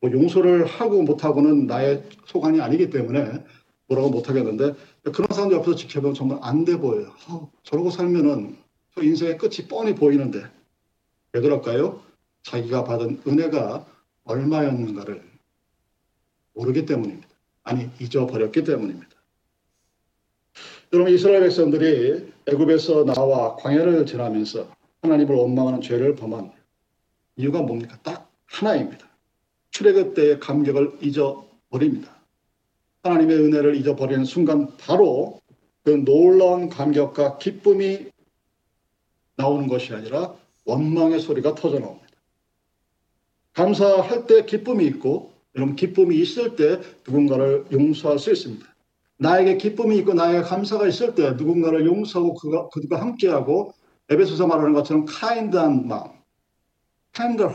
뭐 0.00 0.10
용서를 0.10 0.66
하고 0.66 1.02
못하고는 1.02 1.66
나의 1.66 2.02
소관이 2.26 2.60
아니기 2.60 2.90
때문에 2.90 3.44
뭐라고 3.86 4.10
못하겠는데 4.10 4.74
그런 5.12 5.28
사람들 5.30 5.58
옆에서 5.58 5.76
지켜보면 5.76 6.14
정말 6.14 6.38
안 6.40 6.64
돼 6.64 6.78
보여요. 6.78 7.12
어, 7.28 7.50
저러고 7.62 7.90
살면은 7.90 8.56
저 8.94 9.02
인생의 9.02 9.38
끝이 9.38 9.68
뻔히 9.68 9.94
보이는데 9.94 10.42
왜 11.32 11.40
그럴까요? 11.40 12.02
자기가 12.42 12.84
받은 12.84 13.22
은혜가 13.26 13.86
얼마였는가를 14.24 15.22
모르기 16.54 16.86
때문입니다. 16.86 17.28
아니 17.64 17.88
잊어버렸기 18.00 18.64
때문입니다. 18.64 19.08
여러분 20.92 21.12
이스라엘 21.12 21.40
백성들이 21.40 22.32
애굽에서 22.46 23.04
나와 23.04 23.56
광야를 23.56 24.04
지나면서 24.04 24.68
하나님을 25.00 25.34
원망하는 25.34 25.80
죄를 25.80 26.14
범한 26.14 26.52
이유가 27.36 27.62
뭡니까? 27.62 27.98
딱 28.02 28.30
하나입니다. 28.46 29.06
출애굽 29.70 30.14
때의 30.14 30.38
감격을 30.38 30.98
잊어버립니다. 31.00 32.14
하나님의 33.02 33.36
은혜를 33.38 33.74
잊어버리는 33.76 34.24
순간 34.24 34.76
바로 34.76 35.40
그 35.82 35.90
놀라운 36.04 36.68
감격과 36.68 37.38
기쁨이 37.38 38.10
나오는 39.36 39.66
것이 39.66 39.92
아니라 39.94 40.34
원망의 40.64 41.20
소리가 41.20 41.54
터져 41.54 41.80
나옵니다. 41.80 42.01
감사할 43.54 44.26
때 44.26 44.44
기쁨이 44.44 44.84
있고 44.86 45.32
여러분 45.54 45.76
기쁨이 45.76 46.16
있을 46.16 46.56
때 46.56 46.80
누군가를 47.06 47.66
용서할 47.72 48.18
수 48.18 48.32
있습니다. 48.32 48.66
나에게 49.18 49.56
기쁨이 49.56 49.98
있고 49.98 50.14
나에게 50.14 50.42
감사가 50.42 50.86
있을 50.88 51.14
때 51.14 51.32
누군가를 51.32 51.86
용서하고 51.86 52.34
그가, 52.34 52.68
그들과 52.70 53.00
함께하고 53.00 53.72
에베소서 54.08 54.46
말하는 54.46 54.72
것처럼 54.72 55.04
카인드한 55.06 55.86
마음, 55.86 56.10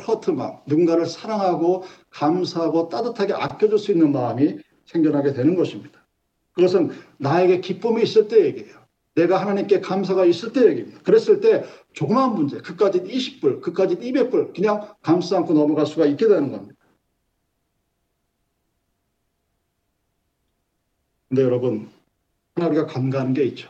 허트 0.07 0.31
마음, 0.31 0.57
누군가를 0.65 1.05
사랑하고 1.05 1.83
감사하고 2.11 2.89
따뜻하게 2.89 3.33
아껴줄 3.33 3.79
수 3.79 3.91
있는 3.91 4.11
마음이 4.11 4.59
생겨나게 4.85 5.33
되는 5.33 5.55
것입니다. 5.55 6.05
그것은 6.53 6.91
나에게 7.17 7.59
기쁨이 7.61 8.03
있을 8.03 8.27
때 8.27 8.45
얘기예요. 8.45 8.86
내가 9.17 9.41
하나님께 9.41 9.81
감사가 9.81 10.25
있을 10.25 10.53
때 10.53 10.67
얘기입니다. 10.67 11.01
그랬을 11.01 11.41
때 11.41 11.65
조그마한 11.93 12.35
문제, 12.35 12.57
그까지 12.57 13.01
20불, 13.01 13.61
그까지 13.61 13.95
200불 13.95 14.55
그냥 14.55 14.93
감싸 15.01 15.37
안고 15.37 15.53
넘어갈 15.53 15.87
수가 15.87 16.05
있게 16.05 16.27
되는 16.27 16.51
겁니다. 16.51 16.75
근데 21.27 21.41
여러분, 21.41 21.89
하나 22.55 22.67
우리가 22.67 22.85
간과하는 22.85 23.33
게 23.33 23.43
있죠. 23.45 23.69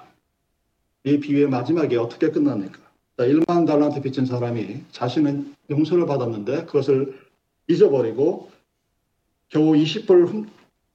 이 1.06 1.18
비유의 1.18 1.48
마지막에 1.48 1.96
어떻게 1.96 2.30
끝납니까? 2.30 2.80
1만 3.16 3.66
달란트 3.66 4.02
빚진 4.02 4.26
사람이 4.26 4.84
자신은 4.92 5.56
용서를 5.70 6.06
받았는데 6.06 6.66
그것을 6.66 7.18
잊어버리고 7.70 8.52
겨우 9.48 9.72
20불 9.74 10.46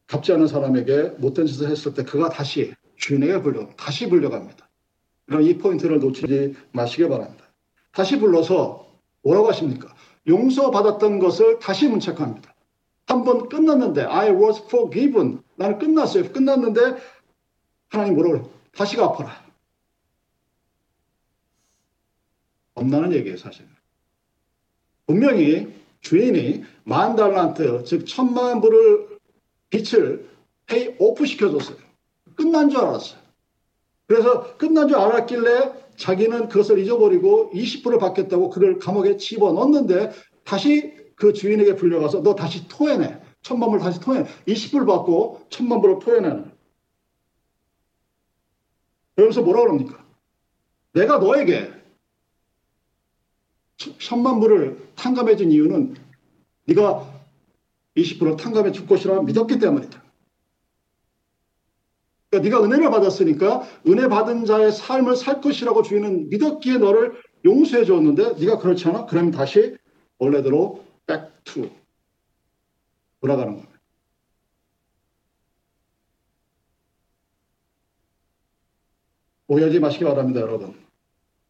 갚지 0.06 0.32
않은 0.34 0.46
사람에게 0.46 1.14
못된 1.18 1.46
짓을 1.46 1.70
했을 1.70 1.94
때 1.94 2.04
그가 2.04 2.28
다시 2.28 2.74
주인에게 3.02 3.42
불려 3.42 3.68
다시 3.76 4.08
불려갑니다. 4.08 4.68
그럼 5.26 5.42
이 5.42 5.58
포인트를 5.58 5.98
놓치지 5.98 6.54
마시기 6.70 7.08
바랍니다. 7.08 7.44
다시 7.90 8.18
불러서 8.18 8.88
뭐라고 9.22 9.48
하십니까? 9.48 9.92
용서받았던 10.26 11.18
것을 11.18 11.58
다시 11.58 11.88
문책합니다. 11.88 12.54
한 13.06 13.24
번 13.24 13.48
끝났는데 13.48 14.02
I 14.04 14.30
was 14.30 14.62
forgiven. 14.66 15.42
나는 15.56 15.78
끝났어요. 15.78 16.32
끝났는데 16.32 16.96
하나님 17.88 18.14
뭐라고 18.14 18.38
그래? 18.44 18.50
다시 18.72 18.96
갚아라. 18.96 19.42
없나는 22.74 23.12
얘기예요, 23.14 23.36
사실. 23.36 23.66
분명히 25.06 25.74
주인이 26.00 26.64
만 26.84 27.16
달란트, 27.16 27.84
즉 27.84 28.06
천만 28.06 28.60
불을 28.60 29.18
빛을 29.70 30.30
페이 30.66 30.94
오프 30.98 31.26
시켜줬어요. 31.26 31.76
끝난 32.42 32.68
줄 32.70 32.80
알았어요. 32.80 33.20
그래서 34.06 34.56
끝난 34.56 34.88
줄 34.88 34.96
알았길래 34.96 35.72
자기는 35.96 36.48
그것을 36.48 36.80
잊어버리고 36.80 37.50
20불을 37.52 38.00
받겠다고 38.00 38.50
그를 38.50 38.78
감옥에 38.78 39.16
집어넣었는데 39.16 40.10
다시 40.44 40.96
그 41.14 41.32
주인에게 41.32 41.76
불려가서 41.76 42.22
너 42.22 42.34
다시 42.34 42.66
토해내. 42.66 43.20
천만 43.42 43.70
불 43.70 43.78
다시 43.78 44.00
토해내. 44.00 44.26
20불 44.46 44.86
받고 44.86 45.46
천만 45.50 45.80
불을 45.80 46.00
토해내는. 46.00 46.50
그러면서 49.14 49.42
뭐라 49.42 49.60
그럽니까? 49.62 50.04
내가 50.94 51.18
너에게 51.18 51.70
천만 53.76 54.40
불을 54.40 54.92
탕감해 54.96 55.36
준 55.36 55.52
이유는 55.52 55.94
네가 56.64 57.08
20%를 57.96 58.36
탕감해 58.36 58.72
줄 58.72 58.86
것이라 58.86 59.22
믿었기 59.22 59.58
때문이다. 59.58 60.01
그러니까 62.32 62.38
네가 62.38 62.64
은혜를 62.64 62.90
받았으니까 62.90 63.62
은혜 63.86 64.08
받은 64.08 64.46
자의 64.46 64.72
삶을 64.72 65.16
살 65.16 65.42
것이라고 65.42 65.82
주인은 65.82 66.30
믿었기에 66.30 66.78
너를 66.78 67.20
용서해 67.44 67.84
줬는데 67.84 68.36
네가 68.40 68.58
그렇지 68.58 68.88
않아? 68.88 69.04
그러면 69.04 69.32
다시 69.32 69.76
원래대로 70.18 70.82
백투 71.06 71.68
돌아가는 73.20 73.52
겁니다. 73.52 73.70
오해하지 79.48 79.80
마시기 79.80 80.04
바랍니다, 80.04 80.40
여러분. 80.40 80.74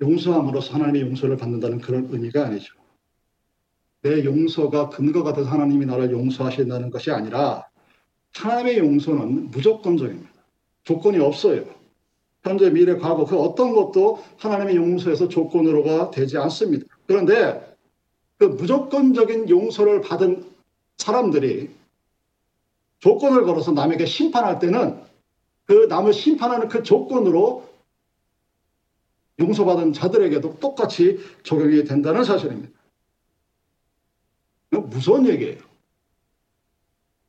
용서함으로써 0.01 0.75
하나님의 0.75 1.03
용서를 1.03 1.37
받는다는 1.37 1.79
그런 1.79 2.09
의미가 2.11 2.47
아니죠. 2.47 2.75
내 4.01 4.25
용서가 4.25 4.89
근거가 4.89 5.33
돼서 5.33 5.49
하나님이 5.49 5.87
나를 5.87 6.11
용서하신다는 6.11 6.91
것이 6.91 7.13
아니라 7.13 7.69
하나님의 8.35 8.79
용서는 8.79 9.53
무조건적입니다. 9.53 10.32
조건이 10.85 11.19
없어요. 11.19 11.65
현재, 12.43 12.71
미래, 12.71 12.97
과거 12.97 13.25
그 13.25 13.39
어떤 13.39 13.73
것도 13.73 14.23
하나님의 14.39 14.77
용서에서 14.77 15.29
조건으로가 15.29 16.11
되지 16.11 16.39
않습니다. 16.39 16.87
그런데 17.07 17.77
그 18.39 18.47
무조건적인 18.47 19.49
용서를 19.49 20.01
받은 20.01 20.51
사람들이 20.99 21.71
조건을 22.99 23.45
걸어서 23.45 23.73
남에게 23.73 24.07
심판할 24.07 24.59
때는 24.59 25.01
그 25.67 25.87
남을 25.89 26.13
심판하는 26.13 26.69
그 26.69 26.83
조건으로 26.83 27.69
용서받은 29.39 29.93
자들에게도 29.93 30.59
똑같이 30.59 31.19
적용이 31.43 31.85
된다는 31.85 32.25
사실입니다. 32.25 32.71
무서운 34.71 35.27
얘기예요. 35.27 35.61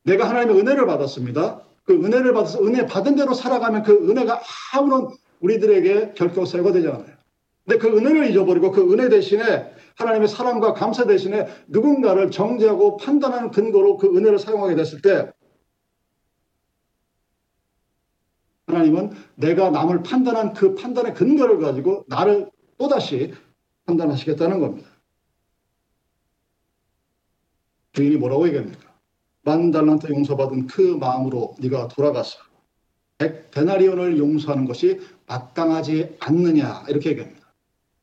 내가 0.03 0.29
하나님의 0.29 0.59
은혜를 0.59 0.85
받았습니다. 0.85 1.61
그 1.83 1.93
은혜를 1.93 2.33
받아서 2.33 2.63
은혜 2.63 2.85
받은 2.85 3.15
대로 3.15 3.33
살아가면 3.33 3.83
그 3.83 4.09
은혜가 4.09 4.41
아무런 4.73 5.09
우리들에게 5.41 6.13
결코 6.15 6.45
새거 6.45 6.71
되지 6.71 6.87
않아요. 6.87 7.13
근데 7.65 7.77
그 7.77 7.87
은혜를 7.95 8.29
잊어버리고 8.29 8.71
그 8.71 8.93
은혜 8.93 9.09
대신에 9.09 9.73
하나님의 9.95 10.27
사랑과 10.27 10.73
감사 10.73 11.05
대신에 11.05 11.47
누군가를 11.67 12.31
정죄하고 12.31 12.97
판단하는 12.97 13.51
근거로 13.51 13.97
그 13.97 14.07
은혜를 14.07 14.39
사용하게 14.39 14.75
됐을 14.75 15.01
때 15.01 15.31
하나님은 18.67 19.11
내가 19.35 19.69
남을 19.69 20.03
판단한 20.03 20.53
그 20.53 20.75
판단의 20.75 21.13
근거를 21.13 21.59
가지고 21.59 22.05
나를 22.07 22.49
또다시 22.77 23.33
판단하시겠다는 23.85 24.59
겁니다. 24.59 24.89
주인이 27.91 28.17
뭐라고 28.17 28.47
얘기합니까? 28.47 28.92
만 29.43 29.71
달란트 29.71 30.07
용서받은 30.07 30.67
그 30.67 30.81
마음으로 30.81 31.55
네가 31.59 31.89
돌아가서 31.89 32.39
백 33.17 33.51
데나리온을 33.51 34.17
용서하는 34.17 34.65
것이 34.65 34.99
마땅하지 35.27 36.17
않느냐 36.19 36.85
이렇게 36.89 37.11
얘기합니다. 37.11 37.53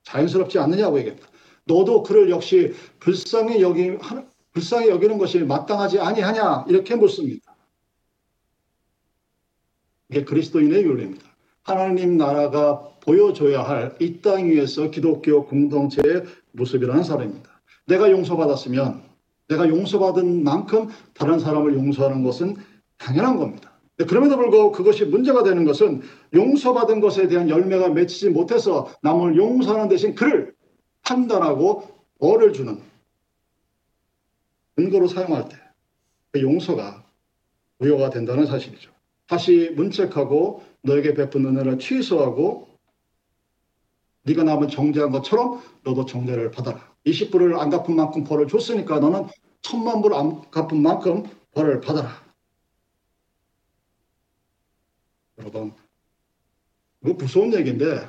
자연스럽지 0.05 0.59
않느냐고 0.59 0.98
얘기합니다. 0.98 1.29
너도 1.64 2.03
그를 2.03 2.31
역시 2.31 2.74
불쌍히 3.00 3.61
여기 3.62 3.96
불쌍히 4.53 4.88
여기는 4.88 5.18
것이 5.18 5.40
마땅하지 5.40 6.00
아니하냐 6.00 6.66
이렇게 6.68 6.96
묻습니다. 6.96 7.55
이게 10.11 10.24
그리스도인의 10.24 10.83
윤리입니다. 10.83 11.24
하나님 11.62 12.16
나라가 12.16 12.88
보여줘야 13.00 13.62
할 13.62 13.96
이 14.00 14.20
땅 14.20 14.46
위에서 14.50 14.90
기독교 14.90 15.46
공동체의 15.46 16.24
모습이라는 16.53 17.03
사람입니다. 17.05 17.48
내가 17.87 18.11
용서받았으면 18.11 19.09
내가 19.50 19.68
용서받은 19.68 20.42
만큼 20.44 20.88
다른 21.12 21.38
사람을 21.38 21.74
용서하는 21.74 22.22
것은 22.22 22.56
당연한 22.96 23.36
겁니다. 23.36 23.70
그럼에도 24.08 24.36
불구하고 24.38 24.72
그것이 24.72 25.04
문제가 25.04 25.42
되는 25.42 25.64
것은 25.64 26.00
용서받은 26.34 27.00
것에 27.00 27.28
대한 27.28 27.50
열매가 27.50 27.90
맺히지 27.90 28.30
못해서 28.30 28.90
남을 29.02 29.36
용서하는 29.36 29.88
대신 29.88 30.14
그를 30.14 30.54
판단하고 31.02 31.82
벌을 32.18 32.54
주는 32.54 32.80
근거로 34.76 35.06
사용할 35.06 35.48
때 35.48 35.70
그 36.32 36.40
용서가 36.42 37.04
무효가 37.78 38.10
된다는 38.10 38.46
사실이죠. 38.46 38.90
다시 39.26 39.70
문책하고 39.76 40.62
너에게 40.82 41.14
베푼 41.14 41.44
은혜를 41.46 41.78
취소하고 41.78 42.68
네가 44.22 44.44
남은 44.44 44.68
정죄한 44.68 45.10
것처럼 45.10 45.62
너도 45.82 46.04
정죄를 46.04 46.50
받아라. 46.50 46.89
20불을 47.06 47.58
안 47.58 47.70
갚은 47.70 47.96
만큼 47.96 48.24
벌을 48.24 48.46
줬으니까 48.48 49.00
너는 49.00 49.26
천만 49.62 50.02
불 50.02 50.14
안 50.14 50.50
갚은 50.50 50.80
만큼 50.80 51.24
벌을 51.52 51.80
받아라. 51.80 52.10
여러분, 55.38 55.72
이거 57.02 57.14
무서운 57.14 57.54
얘기인데 57.54 58.06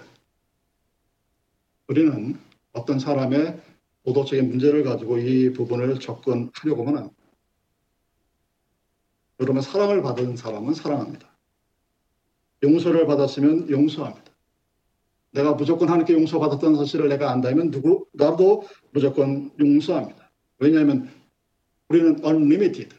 우리는 1.87 2.39
어떤 2.73 2.99
사람의 2.99 3.61
도덕적인 4.05 4.49
문제를 4.49 4.83
가지고 4.83 5.17
이 5.17 5.53
부분을 5.53 5.99
접근하려고만 5.99 6.97
합니다. 6.97 7.15
여러분 9.39 9.61
사랑을 9.61 10.01
받은 10.01 10.35
사람은 10.35 10.73
사랑합니다. 10.73 11.29
용서를 12.63 13.07
받았으면 13.07 13.69
용서합니다. 13.69 14.30
내가 15.31 15.53
무조건 15.53 15.87
하나님께 15.87 16.13
용서받았다는 16.13 16.75
사실을 16.77 17.09
내가 17.09 17.31
안다면 17.31 17.71
누구 17.71 18.05
나도 18.13 18.63
무조건 18.91 19.51
용서합니다. 19.59 20.29
왜냐하면 20.59 21.09
우리는 21.89 22.23
unlimited 22.23 22.95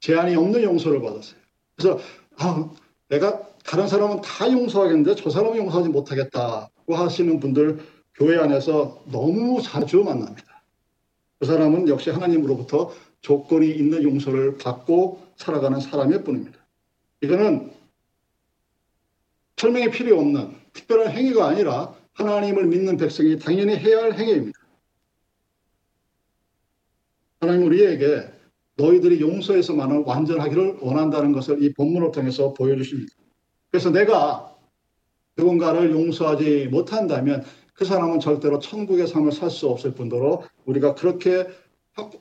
제한이 0.00 0.36
없는 0.36 0.62
용서를 0.62 1.00
받았어요. 1.00 1.38
그래서 1.76 1.98
아, 2.38 2.70
내가 3.08 3.48
다른 3.64 3.88
사람은 3.88 4.20
다 4.20 4.50
용서하겠는데 4.50 5.14
저 5.16 5.30
사람은 5.30 5.56
용서하지 5.56 5.88
못하겠다고 5.90 6.94
하시는 6.94 7.40
분들 7.40 7.78
교회 8.14 8.38
안에서 8.38 9.02
너무 9.10 9.60
자주 9.62 10.02
만납니다. 10.02 10.62
그 11.38 11.46
사람은 11.46 11.88
역시 11.88 12.10
하나님으로부터 12.10 12.92
조건이 13.20 13.70
있는 13.70 14.02
용서를 14.02 14.58
받고 14.58 15.20
살아가는 15.36 15.80
사람일 15.80 16.24
뿐입니다. 16.24 16.58
이거는 17.22 17.72
설명이 19.56 19.90
필요 19.90 20.18
없는 20.18 20.63
특별한 20.74 21.12
행위가 21.12 21.48
아니라 21.48 21.94
하나님을 22.12 22.66
믿는 22.66 22.96
백성이 22.96 23.38
당연히 23.38 23.76
해야 23.76 24.02
할 24.02 24.12
행위입니다. 24.12 24.58
하나님 27.40 27.66
우리에게 27.66 28.28
너희들이 28.76 29.20
용서에서만을 29.20 30.04
완전하기를 30.06 30.78
원한다는 30.80 31.32
것을 31.32 31.62
이 31.62 31.72
본문을 31.72 32.12
통해서 32.12 32.52
보여주십니다. 32.52 33.12
그래서 33.70 33.90
내가 33.90 34.54
누군가를 35.36 35.90
용서하지 35.92 36.68
못한다면 36.70 37.42
그 37.72 37.84
사람은 37.84 38.20
절대로 38.20 38.58
천국의 38.58 39.06
삶을 39.06 39.32
살 39.32 39.50
수 39.50 39.68
없을 39.68 39.94
뿐더러 39.94 40.42
우리가 40.66 40.94
그렇게 40.94 41.48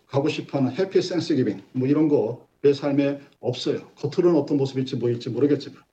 가고 0.08 0.30
싶어하는 0.30 0.72
해피 0.72 1.02
센스 1.02 1.36
기빙 1.36 1.62
뭐 1.74 1.88
이런 1.88 2.08
거 2.08 2.48
내 2.64 2.72
삶에 2.72 3.20
없어요. 3.42 3.92
겉으로는 3.96 4.40
어떤 4.40 4.58
모습일지 4.58 4.98
보일지 4.98 5.30
모르겠지만 5.30 5.84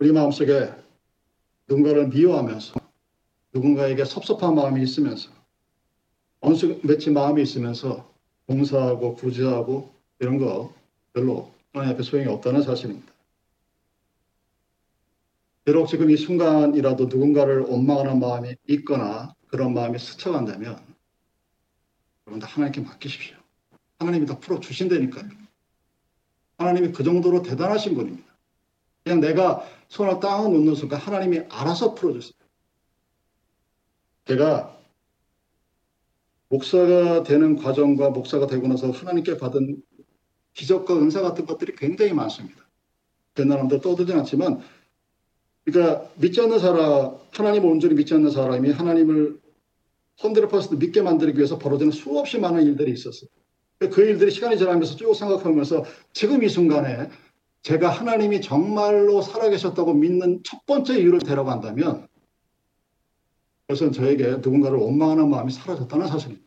우리 0.00 0.12
마음속에 0.12 0.72
누군가를 1.68 2.08
미워하면서 2.08 2.74
누군가에게 3.52 4.04
섭섭한 4.04 4.54
마음이 4.54 4.80
있으면서 4.82 5.30
원수 6.40 6.80
맺힌 6.84 7.14
마음이 7.14 7.42
있으면서 7.42 8.08
봉사하고 8.46 9.16
구제하고 9.16 9.92
이런 10.20 10.38
거 10.38 10.72
별로 11.12 11.52
하나님 11.72 11.94
앞에 11.94 12.02
소용이 12.04 12.28
없다는 12.28 12.62
사실입니다. 12.62 13.12
비록 15.64 15.86
지금 15.86 16.10
이 16.10 16.16
순간이라도 16.16 17.06
누군가를 17.06 17.62
원망하는 17.62 18.20
마음이 18.20 18.54
있거나 18.68 19.34
그런 19.48 19.74
마음이 19.74 19.98
스쳐간다면 19.98 20.80
여러분 22.26 22.40
다 22.40 22.46
하나님께 22.46 22.82
맡기십시오. 22.82 23.36
하나님이 23.98 24.26
다 24.26 24.38
풀어주신다니까요. 24.38 25.28
하나님이 26.56 26.92
그 26.92 27.02
정도로 27.02 27.42
대단하신 27.42 27.96
분입니다. 27.96 28.28
그냥 29.02 29.20
내가 29.20 29.66
손을 29.88 30.20
딱 30.20 30.50
놓는 30.50 30.74
순간 30.74 31.00
하나님이 31.00 31.40
알아서 31.48 31.94
풀어줬어요. 31.94 32.32
제가 34.26 34.78
목사가 36.48 37.22
되는 37.22 37.56
과정과 37.56 38.10
목사가 38.10 38.46
되고 38.46 38.66
나서 38.68 38.90
하나님께 38.90 39.38
받은 39.38 39.82
기적과 40.54 40.96
은사 40.96 41.22
같은 41.22 41.46
것들이 41.46 41.74
굉장히 41.76 42.12
많습니다. 42.12 42.66
옛날람들 43.38 43.80
떠들진 43.80 44.18
않지만 44.18 44.60
그러니까 45.64 46.10
믿지 46.16 46.40
않는 46.40 46.58
사람, 46.58 47.16
하나님을 47.32 47.68
온전히 47.68 47.94
믿지 47.94 48.14
않는 48.14 48.30
사람이 48.30 48.70
하나님을 48.70 49.38
100% 50.16 50.78
믿게 50.78 51.02
만들기 51.02 51.38
위해서 51.38 51.58
벌어지는 51.58 51.92
수없이 51.92 52.38
많은 52.38 52.64
일들이 52.64 52.92
있었어요. 52.92 53.28
그 53.78 54.02
일들이 54.02 54.30
시간이 54.30 54.58
지나면서 54.58 54.96
쭉 54.96 55.14
생각하면서 55.14 55.84
지금 56.12 56.42
이 56.42 56.48
순간에 56.48 57.08
제가 57.62 57.90
하나님이 57.90 58.40
정말로 58.40 59.20
살아계셨다고 59.20 59.94
믿는 59.94 60.42
첫 60.44 60.64
번째 60.66 60.98
이유를 60.98 61.20
데려간다면 61.20 62.08
그것은 63.66 63.92
저에게 63.92 64.36
누군가를 64.36 64.78
원망하는 64.78 65.28
마음이 65.28 65.52
사라졌다는 65.52 66.06
사실입니다. 66.06 66.46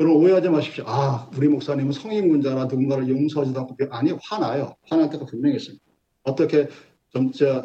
여러분 0.00 0.22
오해하지 0.22 0.48
마십시오. 0.50 0.84
아, 0.86 1.28
우리 1.36 1.48
목사님은 1.48 1.92
성인군자라 1.92 2.66
누군가를 2.66 3.08
용서하지도 3.08 3.60
않고 3.60 3.76
아니 3.90 4.12
화나요. 4.22 4.76
화날 4.88 5.10
때가 5.10 5.24
분명히 5.24 5.56
있습니다. 5.56 5.84
어떻게 6.22 6.68
좀 7.10 7.32
진짜 7.32 7.64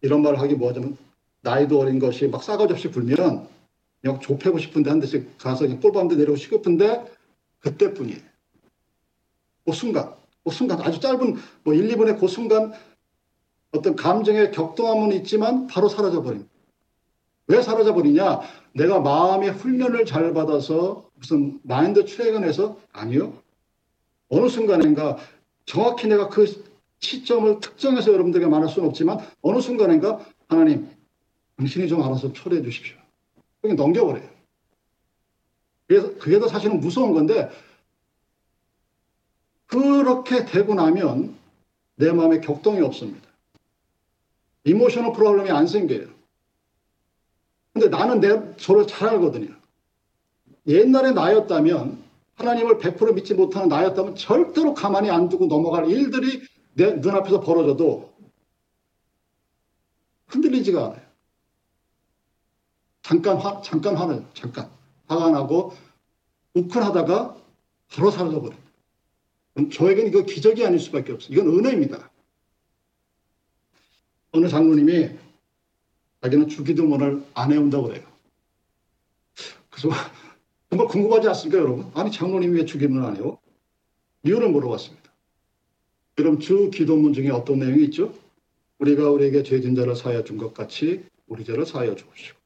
이런 0.00 0.22
말을 0.22 0.40
하기 0.40 0.54
뭐하자면 0.54 0.96
나이도 1.42 1.78
어린 1.78 1.98
것이 1.98 2.26
막 2.26 2.42
싸가지 2.42 2.72
없이 2.72 2.88
굴면 2.88 3.48
그냥 4.00 4.20
좁히고 4.20 4.58
싶은데 4.58 4.90
한 4.90 5.00
대씩 5.00 5.38
가서 5.38 5.66
그냥 5.66 5.80
꼴밤대 5.80 6.16
내리고 6.16 6.36
싶은데 6.36 7.04
그때뿐이에요. 7.60 8.18
그 9.64 9.72
순간, 9.72 10.14
그 10.44 10.50
순간 10.50 10.80
아주 10.80 11.00
짧은 11.00 11.36
뭐 11.64 11.74
1, 11.74 11.88
2분의 11.88 12.18
그 12.18 12.28
순간 12.28 12.72
어떤 13.72 13.94
감정의 13.94 14.50
격동함은 14.52 15.12
있지만 15.18 15.66
바로 15.66 15.88
사라져 15.88 16.22
버립니다. 16.22 16.50
왜 17.46 17.62
사라져 17.62 17.94
버리냐? 17.94 18.40
내가 18.72 19.00
마음의 19.00 19.50
훈련을 19.50 20.06
잘 20.06 20.32
받아서 20.32 21.10
무슨 21.14 21.60
마인드 21.62 22.04
트레이건에서 22.04 22.78
아니요. 22.92 23.34
어느 24.28 24.48
순간인가 24.48 25.18
정확히 25.66 26.06
내가 26.06 26.28
그 26.28 26.46
시점을 27.00 27.60
특정해서 27.60 28.12
여러분들에게 28.12 28.48
말할 28.48 28.68
수는 28.68 28.88
없지만 28.88 29.18
어느 29.42 29.60
순간인가 29.60 30.24
하나님 30.48 30.88
당신이 31.56 31.88
좀 31.88 32.02
알아서 32.02 32.32
초래해 32.32 32.62
주십시오. 32.62 32.96
그냥 33.60 33.76
넘겨버려요. 33.76 34.28
그래서 35.86 36.14
그게 36.18 36.38
더 36.38 36.46
사실은 36.46 36.80
무서운 36.80 37.12
건데 37.12 37.50
그렇게 39.70 40.44
되고 40.44 40.74
나면 40.74 41.36
내 41.94 42.12
마음에 42.12 42.40
격동이 42.40 42.80
없습니다. 42.80 43.28
emotional 44.64 45.12
problem이 45.12 45.50
안 45.50 45.66
생겨요. 45.66 46.08
근데 47.72 47.88
나는 47.88 48.20
내 48.20 48.56
저를 48.56 48.86
잘 48.86 49.10
알거든요. 49.10 49.54
옛날에 50.66 51.12
나였다면 51.12 52.02
하나님을 52.34 52.78
100% 52.78 53.14
믿지 53.14 53.34
못하는 53.34 53.68
나였다면 53.68 54.16
절대로 54.16 54.74
가만히 54.74 55.10
안 55.10 55.28
두고 55.28 55.46
넘어갈 55.46 55.88
일들이 55.88 56.42
내 56.74 56.92
눈앞에서 56.94 57.40
벌어져도 57.40 58.12
흔들리지가 60.26 60.84
않아요. 60.86 61.00
잠깐 63.02 63.36
화, 63.36 63.60
잠깐 63.62 63.96
화는 63.96 64.26
잠깐 64.34 64.70
화가 65.06 65.30
나고 65.30 65.74
우클하다가 66.54 67.36
바로 67.92 68.10
사라져 68.10 68.40
버려요. 68.40 68.59
저에게는 69.56 70.08
이거 70.10 70.24
기적이 70.24 70.64
아닐 70.64 70.78
수밖에 70.78 71.12
없어요. 71.12 71.32
이건 71.32 71.48
은혜입니다. 71.58 72.10
어느 74.32 74.48
장로님이 74.48 75.10
자기는 76.22 76.48
주기도문을 76.48 77.24
안 77.34 77.52
해온다고 77.52 77.88
그래요. 77.88 78.06
그래서 79.70 79.88
정말 80.70 80.86
궁금하지 80.86 81.28
않습니까, 81.28 81.58
여러분? 81.58 81.90
아니, 81.94 82.12
장로님이 82.12 82.58
왜 82.58 82.64
주기도문을 82.64 83.06
안 83.06 83.16
해요? 83.16 83.38
이유를 84.24 84.50
물어봤습니다. 84.50 85.10
그럼 86.14 86.38
주 86.38 86.70
기도문 86.70 87.12
중에 87.12 87.30
어떤 87.30 87.58
내용이 87.58 87.84
있죠? 87.84 88.14
우리가 88.78 89.10
우리에게 89.10 89.42
죄진 89.42 89.74
자를 89.74 89.96
사하여 89.96 90.24
준 90.24 90.38
것 90.38 90.54
같이 90.54 91.04
우리 91.26 91.44
죄를 91.44 91.66
사하여 91.66 91.94
주옵시고. 91.96 92.38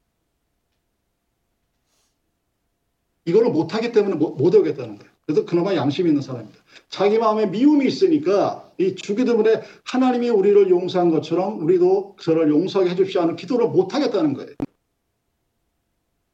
이거를 3.27 3.51
못하기 3.51 3.93
때문에 3.93 4.17
못, 4.17 4.37
못 4.37 4.55
오겠다는 4.55 4.99
거예요. 4.99 5.14
그래서 5.27 5.45
그나마 5.47 5.75
양심 5.75 6.07
있는 6.07 6.21
사람입니다. 6.21 6.59
자기 6.89 7.19
마음에 7.19 7.47
미움이 7.47 7.87
있으니까 7.87 8.71
이 8.79 8.95
주기도문에 8.95 9.63
하나님이 9.85 10.29
우리를 10.29 10.69
용서한 10.69 11.11
것처럼 11.11 11.63
우리도 11.63 12.17
저를 12.21 12.51
용서하게 12.51 12.91
해주십시오 12.91 13.23
하는 13.23 13.37
기도를 13.37 13.69
못하겠다는 13.69 14.35
거예요. 14.35 14.55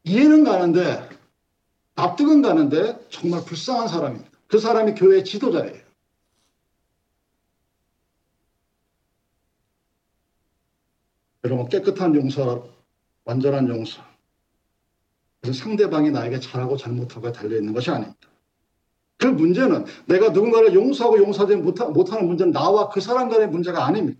이해는 0.03 0.43
가는데 0.43 1.07
납득은 1.95 2.41
가는데 2.41 2.99
정말 3.09 3.43
불쌍한 3.45 3.87
사람입니다. 3.87 4.29
그 4.47 4.59
사람이 4.59 4.95
교회 4.95 5.23
지도자예요. 5.23 5.79
여러분 11.43 11.69
깨끗한 11.69 12.15
용서, 12.15 12.69
완전한 13.23 13.67
용서. 13.67 14.01
상대방이 15.43 16.11
나에게 16.11 16.39
잘하고 16.39 16.77
잘못하고 16.77 17.31
달려 17.31 17.57
있는 17.57 17.73
것이 17.73 17.89
아닙니다. 17.89 18.30
그 19.21 19.27
문제는 19.27 19.85
내가 20.07 20.29
누군가를 20.29 20.73
용서하고 20.73 21.19
용서하지 21.19 21.57
못하는 21.57 22.27
문제는 22.27 22.51
나와 22.51 22.89
그 22.89 22.99
사람 22.99 23.29
간의 23.29 23.49
문제가 23.49 23.85
아닙니다. 23.85 24.19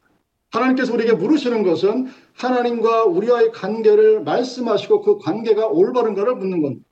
하나님께서 0.51 0.93
우리에게 0.93 1.13
물으시는 1.13 1.63
것은 1.63 2.07
하나님과 2.33 3.05
우리와의 3.05 3.51
관계를 3.51 4.23
말씀하시고 4.23 5.01
그 5.01 5.17
관계가 5.17 5.67
올바른가를 5.67 6.35
묻는 6.35 6.61
겁니다. 6.61 6.85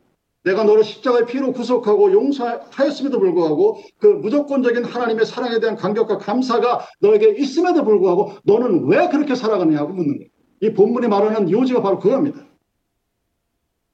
내가 0.44 0.64
너를 0.64 0.84
십자가의 0.84 1.28
피로 1.28 1.52
구속하고 1.52 2.12
용서하였음에도 2.14 3.20
불구하고 3.20 3.82
그 4.00 4.08
무조건적인 4.08 4.86
하나님의 4.86 5.26
사랑에 5.26 5.60
대한 5.60 5.76
감격과 5.76 6.18
감사가 6.18 6.88
너에게 7.02 7.36
있음에도 7.38 7.84
불구하고 7.84 8.32
너는 8.44 8.88
왜 8.88 9.10
그렇게 9.10 9.36
살아가느냐고 9.36 9.94
묻는 9.94 10.18
거예요. 10.18 10.30
이 10.62 10.74
본문이 10.74 11.08
말하는 11.08 11.52
요지가 11.52 11.82
바로 11.82 12.00
그겁니다. 12.00 12.40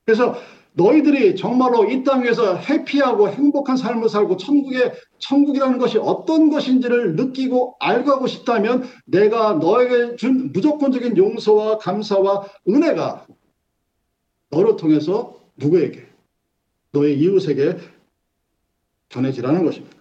그래서 0.05 0.35
너희들이 0.77 1.35
정말로 1.37 1.89
이 1.89 2.03
땅에서 2.03 2.57
해피하고 2.57 3.29
행복한 3.29 3.77
삶을 3.77 4.09
살고 4.09 4.37
천국의 4.37 4.93
천국이라는 5.19 5.77
것이 5.77 5.97
어떤 5.97 6.49
것인지를 6.49 7.15
느끼고 7.15 7.77
알고 7.79 8.11
하고 8.11 8.27
싶다면 8.27 8.83
내가 9.05 9.53
너에게 9.53 10.17
준 10.17 10.51
무조건적인 10.51 11.15
용서와 11.15 11.77
감사와 11.77 12.47
은혜가 12.67 13.25
너를 14.49 14.75
통해서 14.75 15.39
누구에게 15.55 16.07
너의 16.91 17.19
이웃에게 17.19 17.77
전해지라는 19.09 19.63
것입니다. 19.63 19.95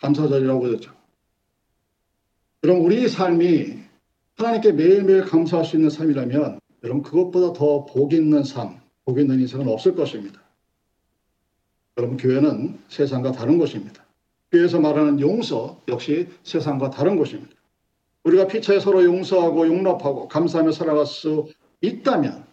감사절이라고 0.00 0.60
그랬죠. 0.60 0.92
그럼 2.60 2.84
우리 2.84 3.08
삶이 3.08 3.78
하나님께 4.36 4.72
매일매일 4.72 5.22
감사할 5.22 5.64
수 5.64 5.76
있는 5.76 5.88
삶이라면 5.88 6.60
여러분 6.84 7.02
그것보다 7.02 7.54
더 7.54 7.86
복 7.86 8.12
있는 8.12 8.44
삶, 8.44 8.80
복 9.08 9.18
있는 9.18 9.40
인생은 9.40 9.66
없을 9.68 9.94
것입니다. 9.94 10.38
여러분 11.96 12.18
교회는 12.18 12.78
세상과 12.88 13.32
다른 13.32 13.56
것입니다. 13.56 14.04
교회에서 14.52 14.80
말하는 14.80 15.18
용서 15.18 15.80
역시 15.88 16.28
세상과 16.42 16.90
다른 16.90 17.16
것입니다. 17.16 17.50
우리가 18.24 18.48
피차에 18.48 18.80
서로 18.80 19.02
용서하고 19.02 19.66
용납하고 19.66 20.28
감사하며 20.28 20.72
살아갈 20.72 21.06
수 21.06 21.46
있다면 21.80 22.44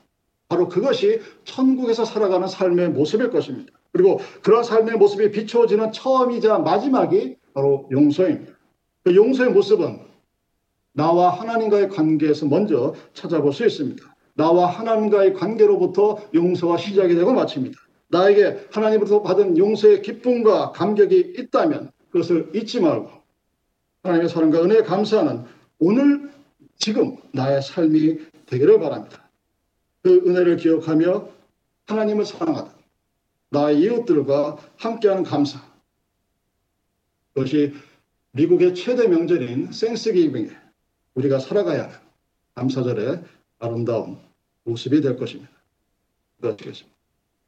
바로 0.47 0.69
그것이 0.69 1.19
천국에서 1.43 2.05
살아가는 2.05 2.47
삶의 2.47 2.91
모습일 2.91 3.31
것입니다. 3.31 3.73
그리고 3.91 4.21
그런 4.41 4.63
삶의 4.63 4.95
모습이 4.95 5.31
비추어지는 5.31 5.91
처음이자 5.91 6.59
마지막이 6.59 7.35
바로 7.53 7.89
용서입니다. 7.91 8.53
그 9.03 9.13
용서의 9.13 9.51
모습은 9.51 9.99
나와 10.93 11.31
하나님과의 11.31 11.89
관계에서 11.89 12.45
먼저 12.45 12.95
찾아볼 13.13 13.51
수 13.51 13.65
있습니다. 13.65 14.14
나와 14.35 14.67
하나님과의 14.67 15.33
관계로부터 15.33 16.21
용서가 16.33 16.77
시작이 16.77 17.15
되고 17.15 17.33
마칩니다. 17.33 17.79
나에게 18.09 18.67
하나님으로부터 18.71 19.21
받은 19.23 19.57
용서의 19.57 20.01
기쁨과 20.01 20.71
감격이 20.71 21.35
있다면 21.37 21.91
그것을 22.11 22.51
잊지 22.53 22.79
말고 22.81 23.09
하나님의 24.03 24.29
사랑과 24.29 24.61
은혜에 24.61 24.83
감사하는 24.83 25.45
오늘 25.79 26.31
지금 26.77 27.17
나의 27.31 27.61
삶이 27.61 28.19
되기를 28.45 28.79
바랍니다. 28.79 29.29
그 30.03 30.21
은혜를 30.27 30.57
기억하며 30.57 31.29
하나님을 31.87 32.25
사랑하다. 32.25 32.73
나의 33.49 33.79
이웃들과 33.79 34.57
함께하는 34.77 35.23
감사. 35.23 35.59
그것이 37.33 37.73
미국의 38.31 38.75
최대 38.75 39.07
명절인 39.07 39.71
생스기빙에 39.71 40.49
우리가 41.15 41.39
살아가야 41.39 41.83
하는 41.83 41.97
감사절의 42.53 43.23
아름다운 43.59 44.24
모습이 44.65 45.01
될 45.01 45.15
것입니다. 45.15 45.51
기도하시겠습니다. 46.37 46.94